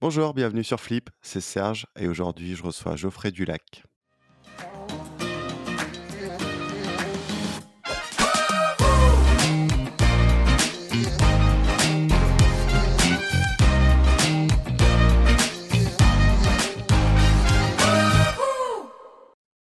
Bonjour, 0.00 0.34
bienvenue 0.34 0.64
sur 0.64 0.80
Flip, 0.80 1.08
c'est 1.22 1.40
Serge 1.40 1.86
et 1.96 2.08
aujourd'hui 2.08 2.54
je 2.54 2.62
reçois 2.62 2.96
Geoffrey 2.96 3.30
Dulac. 3.30 3.84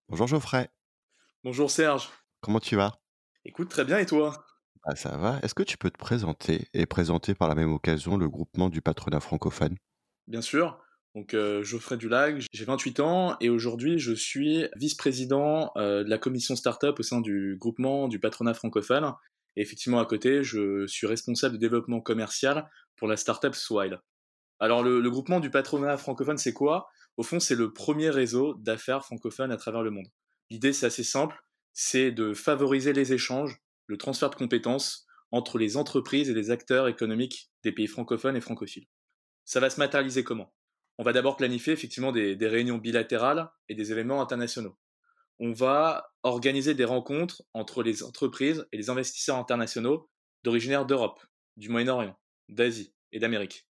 Bonjour 0.09 0.27
Geoffrey, 0.27 0.69
Bonjour 1.45 1.71
Serge. 1.71 2.09
comment 2.41 2.61
tu 2.61 2.77
vas? 2.77 2.99
Écoute, 3.45 3.69
très 3.69 3.85
bien 3.85 3.99
et 3.99 4.07
toi? 4.07 4.45
Ah, 4.85 4.97
Ça 4.97 5.17
va, 5.17 5.39
est-ce 5.43 5.55
que 5.55 5.63
tu 5.63 5.77
peux 5.77 5.91
te 5.91 5.99
présenter 5.99 6.69
et 6.73 6.87
présenter 6.87 7.35
par 7.35 7.49
la 7.49 7.55
même 7.55 7.73
occasion 7.73 8.17
le 8.17 8.29
groupement 8.29 8.69
du 8.71 8.81
patronat 8.81 9.21
francophone? 9.21 9.77
Bien 10.29 10.43
sûr. 10.43 10.79
Donc 11.15 11.33
euh, 11.33 11.65
Geoffrey 11.65 11.97
Dulac, 11.97 12.43
j'ai 12.53 12.65
28 12.67 13.01
ans 13.01 13.37
et 13.41 13.49
aujourd'hui 13.49 13.99
je 13.99 14.13
suis 14.13 14.67
vice-président 14.77 15.73
euh, 15.77 16.05
de 16.05 16.11
la 16.11 16.19
commission 16.19 16.55
startup 16.55 16.99
au 16.99 17.03
sein 17.03 17.23
du 17.23 17.57
groupement 17.59 18.09
du 18.09 18.21
patronat 18.21 18.53
francophone. 18.53 19.15
Et 19.57 19.63
effectivement 19.63 20.01
à 20.01 20.05
côté, 20.05 20.45
je 20.45 20.87
suis 20.87 21.07
responsable 21.07 21.55
de 21.55 21.59
développement 21.59 22.01
commercial 22.01 22.69
pour 22.97 23.09
la 23.09 23.17
startup 23.17 23.55
Swile. 23.55 24.01
Alors 24.61 24.83
le, 24.83 25.01
le 25.01 25.11
groupement 25.11 25.41
du 25.41 25.51
patronat 25.51 25.97
francophone, 25.97 26.37
c'est 26.37 26.53
quoi? 26.53 26.89
Au 27.17 27.23
fond, 27.23 27.41
c'est 27.41 27.55
le 27.55 27.73
premier 27.73 28.11
réseau 28.11 28.55
d'affaires 28.61 29.05
francophones 29.05 29.51
à 29.51 29.57
travers 29.57 29.83
le 29.83 29.91
monde. 29.91 30.07
L'idée, 30.51 30.73
c'est 30.75 30.87
assez 30.87 31.05
simple, 31.05 31.43
c'est 31.73 32.13
de 32.13 32.35
favoriser 32.35 32.93
les 32.93 33.13
échanges, 33.15 33.59
le 33.87 33.97
transfert 33.97 34.31
de 34.31 34.37
compétences 34.37 35.07
entre 35.33 35.59
les 35.59 35.77
entreprises 35.77 36.29
et 36.29 36.35
les 36.35 36.51
acteurs 36.51 36.87
économiques 36.87 37.51
des 37.65 37.73
pays 37.73 37.87
francophones 37.87 38.37
et 38.37 38.41
francophiles. 38.41 38.87
Ça 39.49 39.61
va 39.61 39.71
se 39.71 39.81
matérialiser 39.81 40.25
comment? 40.25 40.53
On 40.99 41.03
va 41.03 41.15
d'abord 41.15 41.39
planifier 41.39 41.73
effectivement 41.73 42.13
des, 42.13 42.37
réunions 42.43 42.77
bilatérales 42.77 43.51
et 43.71 43.75
des 43.75 43.93
événements 43.93 44.21
internationaux. 44.21 44.77
On 45.39 45.53
va 45.53 46.13
organiser 46.23 46.75
des 46.75 46.85
rencontres 46.85 47.43
entre 47.55 47.83
les 47.83 48.03
entreprises 48.03 48.69
et 48.73 48.77
les 48.77 48.91
investisseurs 48.91 49.37
internationaux 49.37 50.11
d'originaire 50.43 50.85
d'Europe, 50.85 51.25
du 51.57 51.71
Moyen-Orient, 51.71 52.15
d'Asie 52.51 52.93
et 53.13 53.21
d'Amérique. 53.21 53.67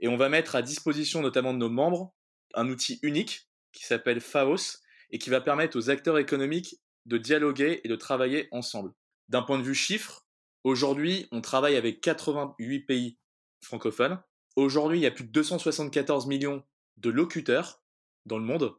Et 0.00 0.08
on 0.08 0.18
va 0.18 0.28
mettre 0.28 0.54
à 0.54 0.60
disposition 0.60 1.22
notamment 1.22 1.54
de 1.54 1.58
nos 1.58 1.70
membres 1.70 2.14
un 2.52 2.68
outil 2.68 2.98
unique 3.02 3.48
qui 3.72 3.86
s'appelle 3.86 4.20
FAOS 4.20 4.82
et 5.12 5.18
qui 5.18 5.30
va 5.30 5.40
permettre 5.40 5.78
aux 5.78 5.88
acteurs 5.88 6.18
économiques 6.18 6.76
de 7.06 7.16
dialoguer 7.16 7.80
et 7.84 7.88
de 7.88 7.96
travailler 7.96 8.48
ensemble. 8.50 8.92
D'un 9.30 9.40
point 9.40 9.58
de 9.58 9.64
vue 9.64 9.74
chiffre, 9.74 10.26
aujourd'hui, 10.62 11.26
on 11.32 11.40
travaille 11.40 11.76
avec 11.76 12.02
88 12.02 12.80
pays 12.80 13.18
francophones. 13.62 14.22
Aujourd'hui, 14.56 14.98
il 14.98 15.02
y 15.02 15.06
a 15.06 15.10
plus 15.10 15.24
de 15.24 15.30
274 15.30 16.26
millions 16.26 16.62
de 16.98 17.10
locuteurs 17.10 17.82
dans 18.26 18.38
le 18.38 18.44
monde 18.44 18.74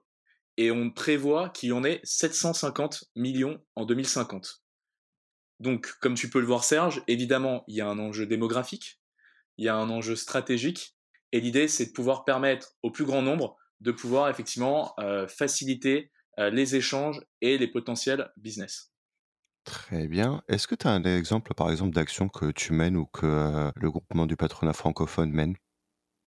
et 0.58 0.72
on 0.72 0.92
prévoit 0.92 1.50
qu'il 1.50 1.70
y 1.70 1.72
en 1.72 1.84
ait 1.84 2.00
750 2.04 3.06
millions 3.16 3.60
en 3.76 3.86
2050. 3.86 4.64
Donc, 5.60 5.94
comme 6.00 6.14
tu 6.14 6.30
peux 6.30 6.40
le 6.40 6.46
voir, 6.46 6.64
Serge, 6.64 7.04
évidemment, 7.08 7.64
il 7.68 7.76
y 7.76 7.82
a 7.82 7.88
un 7.88 7.98
enjeu 7.98 8.26
démographique, 8.26 9.00
il 9.58 9.66
y 9.66 9.70
a 9.70 9.76
un 9.76 9.90
enjeu 9.90 10.16
stratégique, 10.16 10.96
et 11.32 11.40
l'idée, 11.40 11.68
c'est 11.68 11.88
de 11.88 11.92
pouvoir 11.92 12.26
permettre 12.26 12.76
au 12.84 12.92
plus 12.92 13.06
grand 13.06 13.22
nombre 13.22 13.58
de 13.82 13.92
pouvoir 13.92 14.30
effectivement 14.30 14.94
euh, 15.00 15.28
faciliter 15.28 16.12
euh, 16.40 16.50
les 16.50 16.76
échanges 16.76 17.22
et 17.42 17.58
les 17.58 17.68
potentiels 17.68 18.32
business. 18.38 18.93
Très 19.64 20.08
bien. 20.08 20.42
Est-ce 20.50 20.68
que 20.68 20.76
tu 20.76 20.88
as 20.88 20.92
un 20.92 21.04
exemple 21.04 21.54
par 21.54 21.72
exemple 21.72 21.96
d'action 21.96 22.28
que 22.28 22.52
tu 22.52 22.74
mènes 22.74 22.98
ou 22.98 23.06
que 23.06 23.26
euh, 23.26 23.72
le 23.76 23.90
groupement 23.90 24.26
du 24.26 24.36
patronat 24.36 24.74
francophone 24.74 25.32
mène? 25.32 25.56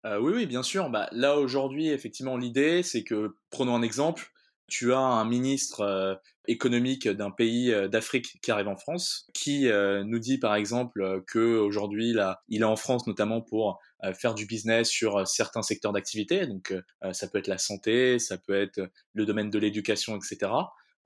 Euh, 0.04 0.20
oui, 0.20 0.32
oui, 0.34 0.46
bien 0.46 0.62
sûr. 0.62 0.90
Bah, 0.90 1.08
là, 1.12 1.36
aujourd'hui, 1.36 1.88
effectivement, 1.88 2.36
l'idée, 2.36 2.82
c'est 2.82 3.04
que, 3.04 3.36
prenons 3.50 3.74
un 3.74 3.82
exemple, 3.82 4.28
tu 4.66 4.92
as 4.92 4.98
un 4.98 5.24
ministre 5.24 5.80
euh, 5.80 6.14
économique 6.46 7.08
d'un 7.08 7.30
pays 7.30 7.72
d'Afrique 7.88 8.38
qui 8.42 8.50
arrive 8.50 8.68
en 8.68 8.76
France, 8.76 9.28
qui 9.32 9.68
nous 10.04 10.18
dit, 10.18 10.38
par 10.38 10.56
exemple, 10.56 11.22
que 11.26 11.58
aujourd'hui, 11.58 12.14
il 12.48 12.60
est 12.62 12.64
en 12.64 12.76
France 12.76 13.06
notamment 13.06 13.40
pour 13.40 13.78
faire 14.18 14.34
du 14.34 14.44
business 14.46 14.88
sur 14.88 15.26
certains 15.26 15.62
secteurs 15.62 15.92
d'activité. 15.92 16.48
Donc, 16.48 16.74
ça 17.12 17.28
peut 17.28 17.38
être 17.38 17.46
la 17.46 17.58
santé, 17.58 18.18
ça 18.18 18.38
peut 18.38 18.60
être 18.60 18.80
le 19.12 19.24
domaine 19.24 19.50
de 19.50 19.58
l'éducation, 19.60 20.16
etc. 20.16 20.50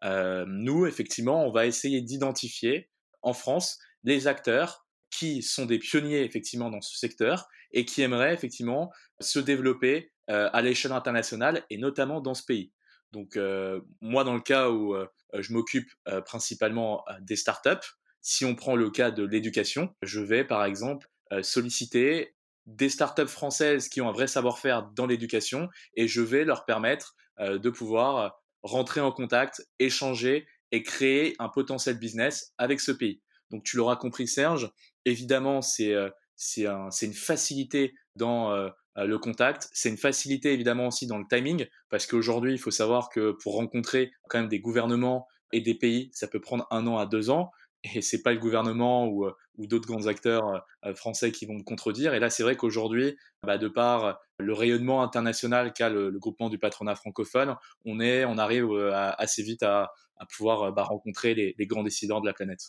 Euh, 0.04 0.44
nous, 0.48 0.86
effectivement, 0.86 1.46
on 1.46 1.50
va 1.50 1.66
essayer 1.66 2.00
d'identifier 2.00 2.90
en 3.22 3.32
France 3.32 3.78
les 4.04 4.26
acteurs 4.26 4.86
qui 5.10 5.42
sont 5.42 5.66
des 5.66 5.78
pionniers, 5.78 6.22
effectivement, 6.22 6.70
dans 6.70 6.80
ce 6.80 6.96
secteur 6.98 7.48
et 7.72 7.84
qui 7.84 8.02
aimeraient, 8.02 8.34
effectivement, 8.34 8.92
se 9.20 9.38
développer 9.38 10.12
euh, 10.30 10.50
à 10.52 10.62
l'échelle 10.62 10.92
internationale 10.92 11.64
et 11.70 11.78
notamment 11.78 12.20
dans 12.20 12.34
ce 12.34 12.44
pays. 12.44 12.72
Donc, 13.12 13.36
euh, 13.36 13.80
moi, 14.00 14.24
dans 14.24 14.34
le 14.34 14.40
cas 14.40 14.68
où 14.70 14.94
euh, 14.94 15.06
je 15.32 15.52
m'occupe 15.52 15.88
euh, 16.08 16.20
principalement 16.20 17.04
euh, 17.08 17.14
des 17.20 17.36
startups, 17.36 17.86
si 18.20 18.44
on 18.44 18.54
prend 18.54 18.76
le 18.76 18.90
cas 18.90 19.10
de 19.10 19.24
l'éducation, 19.24 19.94
je 20.02 20.20
vais, 20.20 20.44
par 20.44 20.64
exemple, 20.64 21.08
solliciter 21.42 22.34
des 22.66 22.88
startups 22.88 23.28
françaises 23.28 23.88
qui 23.88 24.00
ont 24.00 24.08
un 24.08 24.12
vrai 24.12 24.26
savoir-faire 24.26 24.90
dans 24.96 25.06
l'éducation 25.06 25.68
et 25.94 26.08
je 26.08 26.22
vais 26.22 26.44
leur 26.44 26.64
permettre 26.64 27.14
de 27.38 27.70
pouvoir 27.70 28.42
rentrer 28.66 29.00
en 29.00 29.12
contact, 29.12 29.66
échanger 29.78 30.46
et 30.72 30.82
créer 30.82 31.34
un 31.38 31.48
potentiel 31.48 31.98
business 31.98 32.52
avec 32.58 32.80
ce 32.80 32.92
pays. 32.92 33.20
Donc, 33.50 33.62
tu 33.64 33.76
l'auras 33.76 33.96
compris, 33.96 34.26
Serge, 34.26 34.70
évidemment, 35.04 35.62
c'est 35.62 35.94
euh, 35.94 36.10
c'est 36.36 36.66
un, 36.66 36.90
une 37.02 37.14
facilité 37.14 37.94
dans 38.14 38.52
euh, 38.52 38.68
le 38.96 39.18
contact, 39.18 39.68
c'est 39.72 39.88
une 39.88 39.96
facilité 39.96 40.52
évidemment 40.52 40.88
aussi 40.88 41.06
dans 41.06 41.18
le 41.18 41.24
timing, 41.28 41.66
parce 41.90 42.06
qu'aujourd'hui, 42.06 42.52
il 42.52 42.58
faut 42.58 42.70
savoir 42.70 43.08
que 43.10 43.32
pour 43.42 43.54
rencontrer 43.54 44.12
quand 44.28 44.38
même 44.38 44.48
des 44.48 44.60
gouvernements 44.60 45.26
et 45.52 45.60
des 45.60 45.74
pays, 45.74 46.10
ça 46.12 46.28
peut 46.28 46.40
prendre 46.40 46.66
un 46.70 46.86
an 46.86 46.98
à 46.98 47.06
deux 47.06 47.30
ans, 47.30 47.50
et 47.94 48.02
c'est 48.02 48.22
pas 48.22 48.32
le 48.32 48.38
gouvernement 48.38 49.06
ou, 49.06 49.26
euh, 49.26 49.34
d'autres 49.58 49.86
grands 49.86 50.06
acteurs 50.06 50.64
euh, 50.84 50.94
français 50.94 51.32
qui 51.32 51.46
vont 51.46 51.54
me 51.54 51.62
contredire. 51.62 52.14
Et 52.14 52.20
là, 52.20 52.30
c'est 52.30 52.42
vrai 52.42 52.56
qu'aujourd'hui, 52.56 53.16
bah, 53.42 53.58
de 53.58 53.68
par 53.68 54.18
le 54.38 54.52
rayonnement 54.52 55.02
international 55.02 55.72
qu'a 55.72 55.88
le, 55.88 56.10
groupement 56.18 56.48
du 56.48 56.58
patronat 56.58 56.94
francophone, 56.94 57.56
on 57.84 58.00
est, 58.00 58.24
on 58.24 58.38
arrive 58.38 58.70
euh, 58.70 58.92
assez 58.92 59.42
vite 59.42 59.62
à, 59.62 59.92
pouvoir 60.36 60.62
euh, 60.62 60.70
bah, 60.72 60.82
rencontrer 60.82 61.34
les, 61.34 61.66
grands 61.66 61.82
décideurs 61.82 62.20
de 62.20 62.26
la 62.26 62.32
planète. 62.32 62.60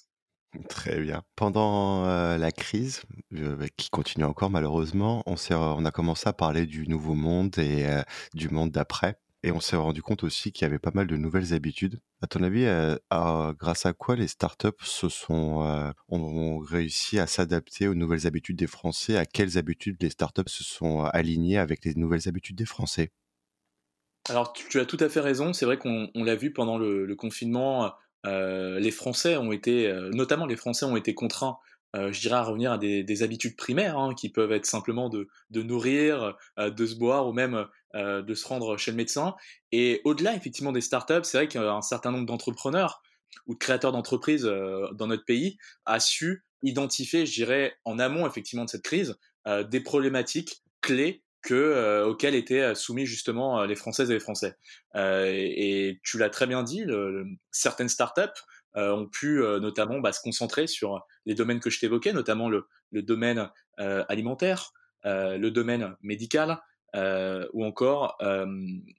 Très 0.70 1.00
bien. 1.00 1.24
Pendant 1.36 2.06
euh, 2.06 2.38
la 2.38 2.52
crise, 2.52 3.02
euh, 3.34 3.68
qui 3.76 3.90
continue 3.90 4.24
encore 4.24 4.50
malheureusement, 4.50 5.22
on 5.26 5.86
a 5.86 5.92
commencé 5.92 6.28
à 6.30 6.34
parler 6.34 6.66
du 6.66 6.88
nouveau 6.88 7.14
monde 7.14 7.58
et 7.60 7.86
euh, 7.86 8.02
du 8.34 8.50
monde 8.50 8.72
d'après. 8.72 9.18
Et 9.48 9.52
on 9.54 9.62
s'est 9.62 9.78
rendu 9.78 10.02
compte 10.02 10.26
aussi 10.26 10.52
qu'il 10.52 10.64
y 10.64 10.66
avait 10.66 10.78
pas 10.78 10.92
mal 10.94 11.08
de 11.08 11.16
nouvelles 11.16 11.54
habitudes. 11.54 12.02
À 12.22 12.28
ton 12.28 12.44
avis, 12.44 12.66
euh, 12.66 12.98
grâce 13.58 13.86
à 13.86 13.94
quoi 13.94 14.18
les 14.18 14.28
startups 14.28 14.84
se 14.84 15.08
sont, 15.08 15.66
euh, 15.66 15.90
ont, 16.10 16.60
réussi 16.60 17.18
à 17.18 17.28
s'adapter 17.28 17.88
aux 17.88 17.96
nouvelles 17.96 18.28
habitudes 18.28 18.58
des 18.58 18.68
Français? 18.68 19.16
À 19.16 19.26
quelles 19.26 19.58
habitudes 19.58 19.96
les 20.02 20.10
startups 20.10 20.50
se 20.50 20.66
sont 20.66 21.06
alignées 21.06 21.58
avec 21.58 21.86
les 21.86 21.96
nouvelles 21.96 22.28
habitudes 22.28 22.58
des 22.58 22.66
Français? 22.66 23.14
Alors, 24.28 24.52
tu, 24.52 24.82
as 24.82 24.86
tout 24.86 24.98
à 25.00 25.08
fait 25.08 25.22
raison. 25.22 25.54
C'est 25.54 25.66
vrai 25.66 25.78
qu'on 25.78 26.10
on 26.14 26.26
l'a 26.26 26.36
vu 26.36 26.52
pendant 26.52 26.78
le, 26.78 27.16
confinement. 27.16 27.94
euh, 28.26 28.82
les 28.82 28.92
Français 28.92 29.38
ont 29.38 29.54
été, 29.54 29.88
euh, 29.88 30.10
notamment 30.10 30.46
les 30.46 30.58
Français 30.58 30.84
ont 30.84 30.98
été 30.98 31.14
contraints, 31.14 31.58
euh, 31.96 32.12
je 32.12 32.20
dirais, 32.20 32.36
à 32.36 32.44
revenir 32.44 32.72
à 32.72 32.78
des, 32.78 33.04
des 33.04 33.24
habitudes 33.24 33.56
primaires, 33.56 33.98
hein, 33.98 34.14
qui 34.14 34.30
peuvent 34.30 34.52
être 34.52 34.66
simplement 34.66 35.10
de, 35.10 35.28
nourrir, 35.52 36.36
euh, 36.60 36.70
de 36.70 36.86
se 36.86 36.96
boire 36.96 37.28
ou 37.28 37.34
même 37.34 37.66
euh, 37.96 38.22
de 38.22 38.34
se 38.34 38.48
rendre 38.48 38.78
chez 38.78 38.92
le 38.92 38.98
médecin. 38.98 39.36
Et 39.72 40.02
au-delà, 40.04 40.36
effectivement, 40.36 40.72
des 40.72 40.82
startups, 40.82 41.24
c'est 41.24 41.38
vrai 41.38 41.48
qu'un 41.48 41.82
certain 41.82 42.12
nombre 42.12 42.26
d'entrepreneurs 42.26 43.02
ou 43.46 43.54
de 43.54 43.60
créateurs 43.60 43.92
d'entreprises 43.92 44.44
dans 44.44 45.08
notre 45.08 45.26
pays 45.26 45.58
a 45.86 46.00
su 46.00 46.46
identifier, 46.64 47.26
je 47.26 47.34
dirais, 47.34 47.76
en 47.86 48.00
amont, 48.00 48.28
effectivement, 48.28 48.66
de 48.66 48.70
cette 48.70 48.84
crise, 48.84 49.16
des 49.70 49.80
problématiques 49.80 50.64
clés 50.82 51.24
que, 51.42 51.54
euh, 51.54 52.08
auxquelles 52.08 52.36
étaient 52.36 52.76
soumis 52.76 53.06
justement 53.06 53.64
les 53.64 53.76
Françaises 53.76 54.10
et 54.10 54.14
les 54.14 54.20
Français. 54.20 54.56
Et, 54.96 56.00
tu 56.04 56.18
l'as 56.18 56.30
très 56.30 56.48
bien 56.48 56.64
dit, 56.64 56.84
certaines 57.52 57.90
startups 57.90 58.42
ont 58.78 59.08
pu 59.08 59.42
euh, 59.42 59.60
notamment 59.60 60.00
bah, 60.00 60.12
se 60.12 60.22
concentrer 60.22 60.68
sur 60.68 61.02
les 61.26 61.36
domaines 61.36 61.60
que 61.60 61.70
je 61.70 61.80
t'évoquais, 61.80 62.14
notamment 62.14 62.50
le, 62.50 62.68
le 62.92 63.02
domaine 63.02 63.50
euh, 63.80 64.04
alimentaire, 64.08 64.72
euh, 65.06 65.38
le 65.38 65.52
domaine 65.52 65.96
médical, 66.02 66.60
euh, 66.96 67.48
ou 67.54 67.66
encore 67.66 68.18
euh, 68.22 68.46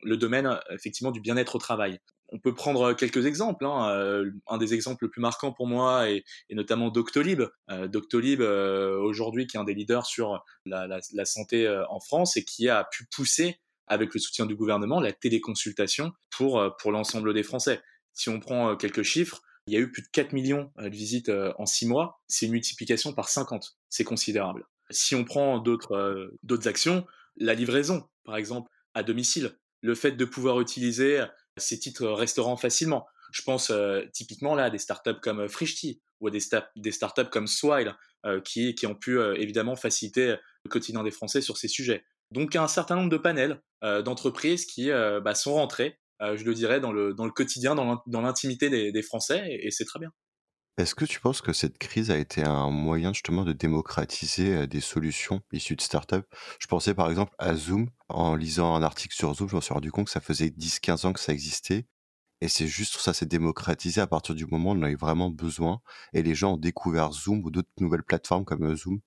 le 0.03 0.17
domaine 0.17 0.59
effectivement 0.71 1.11
du 1.11 1.21
bien-être 1.21 1.57
au 1.57 1.59
travail. 1.59 2.01
On 2.31 2.39
peut 2.39 2.55
prendre 2.55 2.93
quelques 2.93 3.25
exemples. 3.25 3.65
Hein. 3.65 3.89
Euh, 3.91 4.31
un 4.49 4.59
des 4.59 4.75
exemples 4.75 5.05
le 5.05 5.11
plus 5.11 5.23
marquants 5.23 5.53
pour 5.53 5.67
moi 5.67 6.11
est, 6.11 6.25
est 6.51 6.55
notamment 6.55 6.91
Doctolib. 6.91 7.43
Euh, 7.71 7.89
Doctolib, 7.89 8.43
euh, 8.43 8.99
aujourd'hui, 8.99 9.47
qui 9.47 9.57
est 9.57 9.61
un 9.61 9.65
des 9.65 9.75
leaders 9.75 10.05
sur 10.05 10.45
la, 10.67 10.87
la, 10.87 11.01
la 11.15 11.25
santé 11.25 11.67
euh, 11.67 11.85
en 11.89 12.01
France 12.01 12.37
et 12.37 12.45
qui 12.45 12.69
a 12.69 12.85
pu 12.85 13.07
pousser, 13.07 13.61
avec 13.87 14.13
le 14.13 14.21
soutien 14.21 14.45
du 14.45 14.55
gouvernement, 14.55 15.01
la 15.01 15.13
téléconsultation 15.13 16.13
pour, 16.31 16.61
euh, 16.61 16.69
pour 16.79 16.93
l'ensemble 16.93 17.33
des 17.33 17.43
Français. 17.43 17.81
Si 18.13 18.29
on 18.29 18.41
prend 18.41 18.73
euh, 18.73 18.77
quelques 18.77 19.05
chiffres, 19.05 19.41
il 19.69 19.73
y 19.73 19.77
a 19.77 19.81
eu 19.81 19.91
plus 19.91 20.03
de 20.03 20.09
4 20.09 20.33
millions 20.33 20.73
euh, 20.79 20.89
de 20.89 20.95
visites 20.95 21.29
euh, 21.29 21.53
en 21.59 21.67
6 21.67 21.87
mois. 21.87 22.21
C'est 22.27 22.47
une 22.47 22.53
multiplication 22.53 23.13
par 23.13 23.29
50. 23.29 23.77
C'est 23.91 24.05
considérable. 24.05 24.65
Si 24.91 25.15
on 25.15 25.25
prend 25.25 25.59
d'autres 25.59 25.93
euh, 25.93 26.39
d'autres 26.43 26.69
actions, 26.69 27.07
la 27.37 27.55
livraison, 27.55 28.09
par 28.25 28.37
exemple, 28.37 28.71
à 28.95 29.03
domicile, 29.03 29.57
le 29.83 29.95
fait 29.95 30.13
de 30.13 30.25
pouvoir 30.25 30.61
utiliser 30.61 31.25
ces 31.57 31.79
titres 31.79 32.09
restaurants 32.09 32.57
facilement. 32.57 33.07
Je 33.31 33.43
pense 33.43 33.71
typiquement 34.13 34.57
là 34.57 34.65
à 34.65 34.71
des 34.71 34.79
startups 34.79 35.21
comme 35.23 35.49
Frishti 35.49 36.01
ou 36.21 36.27
à 36.27 36.31
des, 36.31 36.41
des 36.75 36.91
startups 36.91 37.29
comme 37.31 37.47
Swile 37.47 37.95
qui, 38.45 38.75
qui 38.75 38.87
ont 38.89 38.97
pu 38.97 39.21
évidemment 39.37 39.77
faciliter 39.77 40.35
le 40.65 40.69
quotidien 40.69 41.05
des 41.05 41.13
Français 41.13 41.43
sur 41.43 41.59
ces 41.59 41.69
sujets. 41.69 42.05
Donc 42.33 42.57
un 42.57 42.67
certain 42.67 42.97
nombre 42.97 43.11
de 43.11 43.19
panels 43.19 43.63
d'entreprises 43.83 44.67
qui 44.67 44.91
bah, 44.91 45.37
sont 45.37 45.55
rentrés, 45.55 46.01
je 46.21 46.45
le 46.45 46.55
dirais, 46.55 46.81
dans 46.81 46.93
le, 46.93 47.15
dans 47.15 47.25
le 47.25 47.31
quotidien, 47.31 47.75
dans 47.75 48.21
l'intimité 48.21 48.71
des, 48.71 48.93
des, 48.93 49.03
Français, 49.03 49.59
et, 49.63 49.71
c'est 49.71 49.85
très 49.85 49.99
bien. 49.99 50.13
Est-ce 50.77 50.95
que 50.95 51.05
tu 51.05 51.21
penses 51.21 51.41
que 51.41 51.53
cette 51.53 51.79
crise 51.79 52.11
a 52.11 52.19
été 52.19 52.43
un 52.45 52.71
moyen 52.71 53.13
justement 53.13 53.45
de 53.45 53.53
démocratiser 53.53 54.67
des 54.69 54.81
solutions 54.81 55.41
issues 55.53 55.75
de 55.75 55.81
startups 55.81 56.27
Je 56.61 56.67
pensais 56.69 56.95
par 56.95 57.11
exemple 57.11 57.35
à 57.39 57.55
Zoom. 57.55 57.91
En 58.09 58.37
lisant 58.37 58.75
un 58.75 58.83
article 58.83 59.15
sur 59.15 59.35
Zoom, 59.35 59.49
je 59.49 59.57
me 59.57 59.61
suis 59.61 59.75
rendu 59.75 59.91
compte 59.91 60.07
que 60.07 60.13
ça 60.13 60.21
faisait 60.21 60.49
10-15 60.49 61.07
ans 61.07 61.13
que 61.13 61.21
ça 61.21 61.33
existait 61.33 61.87
et 62.41 62.49
c'est 62.49 62.69
juste 62.69 62.99
ça 62.99 63.13
s'est 63.13 63.27
démocratisé 63.27 64.01
à 64.01 64.07
partir 64.07 64.35
du 64.35 64.47
moment 64.47 64.71
où 64.71 64.75
on 64.75 64.79
en 64.79 64.83
avait 64.83 64.95
vraiment 64.95 65.31
besoin 65.31 65.81
et 66.13 66.23
les 66.23 66.35
gens 66.35 66.55
ont 66.55 66.59
découvert 66.59 67.13
Zoom 67.13 67.45
ou 67.45 67.51
d'autres 67.51 67.69
nouvelles 67.81 68.05
plateformes 68.05 68.45
comme 68.45 68.65
euh, 68.65 68.77
Zoom. 68.77 69.01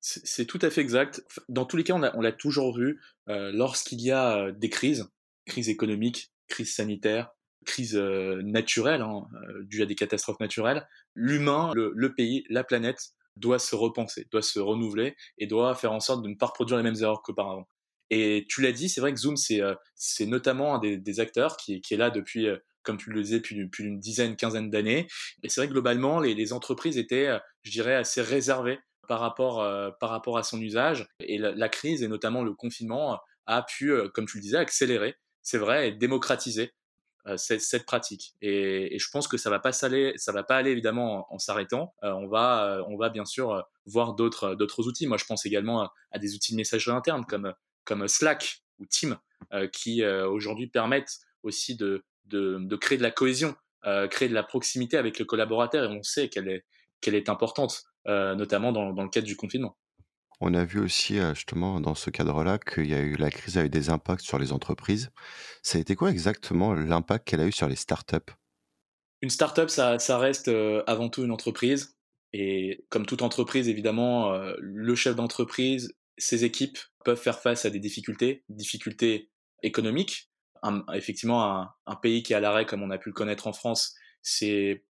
C'est 0.00 0.46
tout 0.46 0.58
à 0.62 0.70
fait 0.70 0.80
exact. 0.80 1.22
Dans 1.48 1.64
tous 1.64 1.76
les 1.76 1.84
cas, 1.84 1.94
on 1.94 2.20
l'a 2.20 2.32
toujours 2.32 2.76
vu, 2.76 3.00
euh, 3.28 3.52
lorsqu'il 3.52 4.00
y 4.00 4.10
a 4.10 4.36
euh, 4.36 4.52
des 4.52 4.68
crises, 4.68 5.08
crise 5.46 5.68
économique, 5.68 6.31
crise 6.52 6.74
sanitaire, 6.74 7.30
crise 7.64 7.96
naturelle, 7.96 9.00
hein, 9.00 9.26
due 9.62 9.82
à 9.82 9.86
des 9.86 9.94
catastrophes 9.94 10.40
naturelles, 10.40 10.86
l'humain, 11.14 11.72
le, 11.74 12.14
pays, 12.14 12.44
la 12.48 12.62
planète 12.62 13.14
doit 13.36 13.58
se 13.58 13.74
repenser, 13.74 14.26
doit 14.30 14.42
se 14.42 14.60
renouveler 14.60 15.16
et 15.38 15.46
doit 15.46 15.74
faire 15.74 15.92
en 15.92 16.00
sorte 16.00 16.22
de 16.22 16.28
ne 16.28 16.34
pas 16.34 16.46
reproduire 16.46 16.76
les 16.76 16.82
mêmes 16.82 17.00
erreurs 17.00 17.22
qu'auparavant. 17.22 17.66
Et 18.10 18.44
tu 18.48 18.60
l'as 18.60 18.72
dit, 18.72 18.90
c'est 18.90 19.00
vrai 19.00 19.14
que 19.14 19.18
Zoom, 19.18 19.36
c'est 19.36 19.62
euh, 19.62 19.74
notamment 20.20 20.74
un 20.74 20.78
des, 20.78 21.20
acteurs 21.20 21.56
qui, 21.56 21.80
est 21.90 21.96
là 21.96 22.10
depuis, 22.10 22.46
euh, 22.46 22.58
comme 22.82 22.98
tu 22.98 23.10
le 23.10 23.22
disais, 23.22 23.38
depuis, 23.38 23.56
depuis 23.56 23.84
une 23.84 23.98
dizaine, 24.00 24.36
quinzaine 24.36 24.68
d'années. 24.68 25.06
Et 25.42 25.48
c'est 25.48 25.62
vrai 25.62 25.68
que 25.68 25.72
globalement, 25.72 26.20
les, 26.20 26.52
entreprises 26.52 26.98
étaient, 26.98 27.28
euh, 27.28 27.38
je 27.62 27.70
dirais, 27.70 27.94
assez 27.94 28.20
réservées 28.20 28.78
par 29.08 29.20
rapport, 29.20 29.66
par 29.98 30.10
rapport 30.10 30.38
à 30.38 30.42
son 30.42 30.60
usage. 30.60 31.06
Et 31.20 31.36
la, 31.36 31.68
crise, 31.68 32.02
et 32.02 32.08
notamment 32.08 32.44
le 32.44 32.54
confinement, 32.54 33.18
a 33.46 33.62
pu, 33.62 33.92
comme 34.14 34.26
tu 34.26 34.36
le 34.38 34.42
disais, 34.42 34.58
accélérer, 34.58 35.16
c'est 35.42 35.58
vrai, 35.58 35.88
et 35.88 35.92
démocratiser 35.92 36.72
cette, 37.36 37.86
pratique. 37.86 38.34
Et, 38.40 38.98
je 38.98 39.08
pense 39.12 39.28
que 39.28 39.36
ça 39.36 39.48
va 39.48 39.60
pas 39.60 39.70
aller, 39.84 40.12
ça 40.16 40.32
va 40.32 40.42
pas 40.42 40.56
aller 40.56 40.70
évidemment 40.70 41.32
en, 41.32 41.38
s'arrêtant. 41.38 41.94
on 42.02 42.26
va, 42.26 42.84
on 42.88 42.96
va 42.96 43.10
bien 43.10 43.24
sûr 43.24 43.64
voir 43.86 44.14
d'autres, 44.14 44.56
d'autres 44.56 44.88
outils. 44.88 45.06
Moi, 45.06 45.18
je 45.18 45.24
pense 45.24 45.46
également 45.46 45.90
à, 46.10 46.18
des 46.18 46.34
outils 46.34 46.52
de 46.52 46.56
messagerie 46.56 46.96
interne 46.96 47.24
comme 47.24 47.54
comme 47.84 48.06
Slack 48.08 48.62
ou 48.78 48.86
Team 48.86 49.18
euh, 49.52 49.68
qui 49.68 50.02
euh, 50.02 50.28
aujourd'hui 50.28 50.68
permettent 50.68 51.18
aussi 51.42 51.76
de, 51.76 52.04
de, 52.26 52.76
créer 52.76 52.98
de 52.98 53.02
la 53.02 53.10
cohésion, 53.10 53.54
euh, 53.84 54.08
créer 54.08 54.28
de 54.28 54.34
la 54.34 54.42
proximité 54.42 54.96
avec 54.96 55.18
le 55.18 55.24
collaborateur 55.24 55.90
et 55.90 55.94
on 55.94 56.02
sait 56.02 56.28
qu'elle 56.28 56.48
est, 56.48 56.64
qu'elle 57.00 57.14
est 57.14 57.28
importante, 57.28 57.82
notamment 58.06 58.72
dans, 58.72 58.92
dans 58.92 59.02
le 59.02 59.08
cadre 59.08 59.26
du 59.26 59.36
confinement. 59.36 59.76
On 60.44 60.54
a 60.54 60.64
vu 60.64 60.80
aussi 60.80 61.18
justement 61.34 61.80
dans 61.80 61.94
ce 61.94 62.10
cadre-là 62.10 62.58
qu'il 62.58 62.86
y 62.86 62.94
a 62.94 63.00
eu 63.00 63.14
la 63.14 63.30
crise 63.30 63.58
a 63.58 63.64
eu 63.64 63.68
des 63.68 63.90
impacts 63.90 64.24
sur 64.24 64.38
les 64.38 64.52
entreprises. 64.52 65.10
Ça 65.62 65.78
a 65.78 65.80
été 65.80 65.94
quoi 65.94 66.10
exactement 66.10 66.74
l'impact 66.74 67.28
qu'elle 67.28 67.40
a 67.40 67.46
eu 67.46 67.52
sur 67.52 67.68
les 67.68 67.76
startups? 67.76 68.32
Une 69.20 69.30
startup, 69.30 69.70
ça, 69.70 70.18
reste 70.18 70.50
avant 70.88 71.08
tout 71.08 71.22
une 71.22 71.30
entreprise. 71.30 71.96
Et 72.32 72.84
comme 72.88 73.06
toute 73.06 73.22
entreprise, 73.22 73.68
évidemment, 73.68 74.32
le 74.58 74.94
chef 74.96 75.14
d'entreprise 75.14 75.94
ces 76.18 76.44
équipes 76.44 76.78
peuvent 77.04 77.20
faire 77.20 77.40
face 77.40 77.64
à 77.64 77.70
des 77.70 77.80
difficultés, 77.80 78.44
difficultés 78.48 79.30
économiques. 79.62 80.30
effectivement, 80.94 81.68
un, 81.86 81.96
pays 81.96 82.22
qui 82.22 82.32
est 82.32 82.36
à 82.36 82.40
l'arrêt, 82.40 82.66
comme 82.66 82.82
on 82.82 82.90
a 82.90 82.98
pu 82.98 83.08
le 83.08 83.14
connaître 83.14 83.46
en 83.46 83.52
France, 83.52 83.94
c'est 84.22 84.84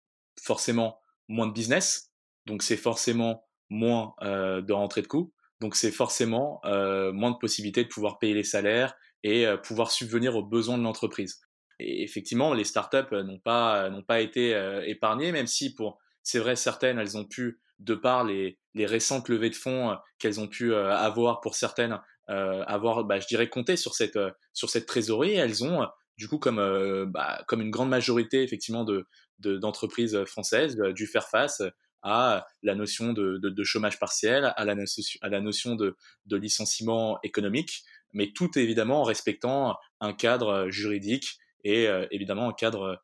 forcément 0.42 1.00
moins 1.28 1.48
de 1.48 1.54
business, 1.54 2.12
donc 2.46 2.64
c'est 2.64 2.78
forcément 2.78 3.48
moins 3.70 4.16
euh, 4.24 4.62
de 4.62 4.74
rentrée 4.74 5.02
de 5.02 5.08
coûts, 5.08 5.34
donc 5.62 5.76
c'est 5.76 5.92
forcément 5.92 6.62
euh, 6.66 7.12
moins 7.12 7.32
de 7.32 7.38
possibilités 7.38 7.84
de 7.84 7.90
pouvoir 7.90 8.20
payer 8.20 8.34
les 8.34 8.44
salaires 8.44 8.96
et 9.24 9.46
euh, 9.46 9.58
pouvoir 9.58 9.92
subvenir 9.92 10.36
aux 10.36 10.44
besoins 10.44 10.78
de 10.78 10.84
l'entreprise. 10.84 11.42
Et 11.80 12.04
effectivement, 12.04 12.54
les 12.54 12.66
startups 12.66 13.12
n'ont 13.12 13.40
pas 13.40 13.90
n'ont 13.90 14.04
pas 14.04 14.20
été 14.20 14.52
épargnées, 14.86 15.32
même 15.32 15.48
si 15.48 15.74
pour 15.74 15.98
c'est 16.24 16.40
vrai 16.40 16.58
certaines 16.58 17.00
elles 17.00 17.18
ont 17.18 17.24
pu 17.24 17.62
de 17.80 17.96
par 17.96 18.24
les, 18.24 18.58
récentes 18.76 19.28
levées 19.30 19.50
de 19.50 19.56
fonds 19.56 19.92
euh, 19.92 19.96
qu'elles 20.20 20.40
ont 20.40 20.48
pu 20.48 20.72
euh, 20.72 20.92
avoir 20.96 21.42
pour 21.42 21.56
certaines, 21.56 22.00
euh, 22.30 22.64
avoir, 22.66 23.04
bah, 23.04 23.20
je 23.20 23.28
dirais, 23.28 23.50
compter 23.50 23.76
sur 23.76 23.94
cette, 23.94 24.20
sur 24.54 24.70
cette 24.70 24.86
trésorerie. 24.86 25.34
Elles 25.34 25.64
ont, 25.64 25.86
du 26.18 26.28
coup, 26.28 26.38
comme, 26.38 27.10
bah, 27.12 27.44
comme 27.48 27.62
une 27.62 27.72
grande 27.72 27.90
majorité, 27.90 28.44
effectivement, 28.44 28.86
de, 28.86 29.06
d'entreprises 29.40 30.24
françaises, 30.26 30.78
dû 30.94 31.08
faire 31.08 31.28
face 31.28 31.62
à 32.02 32.46
la 32.64 32.76
notion 32.76 33.14
de, 33.14 33.64
chômage 33.64 34.00
partiel, 34.00 34.54
à 34.56 34.66
la, 34.66 34.76
à 35.22 35.30
la 35.30 35.42
notion 35.42 35.76
de, 35.76 35.96
licenciement 36.32 37.20
économique, 37.24 37.84
mais 38.14 38.32
tout 38.32 38.58
évidemment 38.58 39.02
en 39.02 39.04
respectant 39.04 39.78
un 40.00 40.14
cadre 40.14 40.70
juridique 40.70 41.38
et 41.64 41.88
évidemment 42.12 42.50
un 42.50 42.54
cadre 42.54 43.02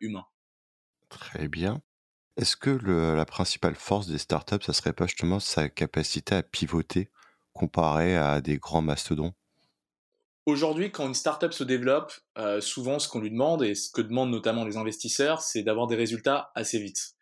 humain. 0.00 0.24
Très 1.08 1.48
bien. 1.48 1.82
Est-ce 2.36 2.56
que 2.56 2.70
la 2.70 3.24
principale 3.24 3.74
force 3.74 4.06
des 4.06 4.18
startups, 4.18 4.64
ça 4.64 4.72
serait 4.72 4.92
pas 4.92 5.06
justement 5.06 5.40
sa 5.40 5.68
capacité 5.68 6.36
à 6.36 6.42
pivoter 6.42 7.10
comparé 7.52 8.16
à 8.16 8.40
des 8.40 8.58
grands 8.58 8.82
mastodons? 8.82 9.34
Aujourd'hui, 10.46 10.90
quand 10.90 11.06
une 11.06 11.14
startup 11.14 11.52
se 11.52 11.62
développe, 11.62 12.10
euh, 12.38 12.62
souvent 12.62 12.98
ce 12.98 13.06
qu'on 13.06 13.20
lui 13.20 13.30
demande 13.30 13.62
et 13.62 13.74
ce 13.74 13.90
que 13.90 14.00
demandent 14.00 14.30
notamment 14.30 14.64
les 14.64 14.78
investisseurs, 14.78 15.42
c'est 15.42 15.62
d'avoir 15.62 15.88
des 15.88 15.94
résultats 15.94 16.52
assez 16.54 16.78
vite. 16.78 17.16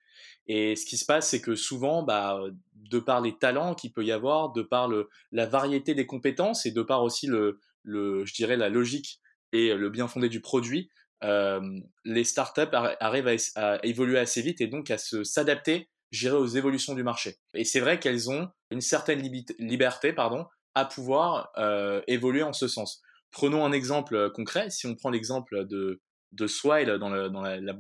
Et 0.48 0.76
ce 0.76 0.87
qui 0.87 0.96
se 0.96 1.04
passe, 1.04 1.31
c'est 1.31 1.40
que 1.40 1.54
souvent, 1.54 2.02
bah, 2.02 2.40
de 2.75 2.98
par 2.98 3.20
les 3.20 3.37
talents 3.37 3.75
qu'il 3.75 3.93
peut 3.93 4.04
y 4.04 4.12
avoir, 4.12 4.52
de 4.52 4.62
par 4.62 4.88
la 5.32 5.46
variété 5.46 5.94
des 5.94 6.06
compétences 6.06 6.66
et 6.66 6.70
de 6.70 6.82
par 6.82 7.02
aussi 7.02 7.26
le, 7.26 7.58
je 7.84 8.34
dirais, 8.34 8.56
la 8.56 8.69
logique 8.69 9.20
et 9.52 9.75
le 9.75 9.90
bien 9.90 10.08
fondé 10.08 10.28
du 10.28 10.40
produit, 10.40 10.88
euh, 11.25 11.60
les 12.04 12.25
startups 12.25 12.72
arrivent 12.72 13.38
à, 13.56 13.84
évoluer 13.84 14.19
assez 14.19 14.43
vite 14.43 14.60
et 14.60 14.66
donc 14.66 14.90
à 14.90 14.98
s'adapter, 14.98 15.88
gérer 16.10 16.37
aux 16.37 16.46
évolutions 16.46 16.94
du 16.94 17.02
marché. 17.02 17.37
Et 17.54 17.64
c'est 17.64 17.81
vrai 17.81 17.99
qu'elles 17.99 18.31
ont 18.31 18.49
une 18.70 18.81
certaine 18.81 19.20
liberté, 19.58 20.12
pardon, 20.12 20.46
à 20.75 20.84
pouvoir 20.84 21.50
euh, 21.56 22.02
évoluer 22.06 22.42
en 22.42 22.52
ce 22.52 22.69
sens. 22.69 23.02
Prenons 23.32 23.64
un 23.64 23.72
exemple 23.72 24.31
concret. 24.31 24.70
Si 24.70 24.87
on 24.87 24.94
prend 24.94 25.11
l'exemple 25.11 25.66
de, 25.66 26.00
de 26.32 26.47
Swile 26.47 26.99
dans 27.00 27.09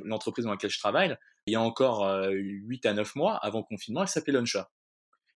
l'entreprise 0.04 0.44
dans 0.44 0.50
laquelle 0.50 0.70
je 0.70 0.78
travaille, 0.78 1.16
il 1.46 1.52
y 1.52 1.56
a 1.56 1.60
encore 1.60 2.08
8 2.30 2.86
à 2.86 2.92
9 2.92 3.14
mois 3.14 3.36
avant 3.36 3.60
le 3.60 3.64
confinement, 3.64 4.02
elle 4.02 4.08
s'appelait 4.08 4.32
Luncha. 4.32 4.70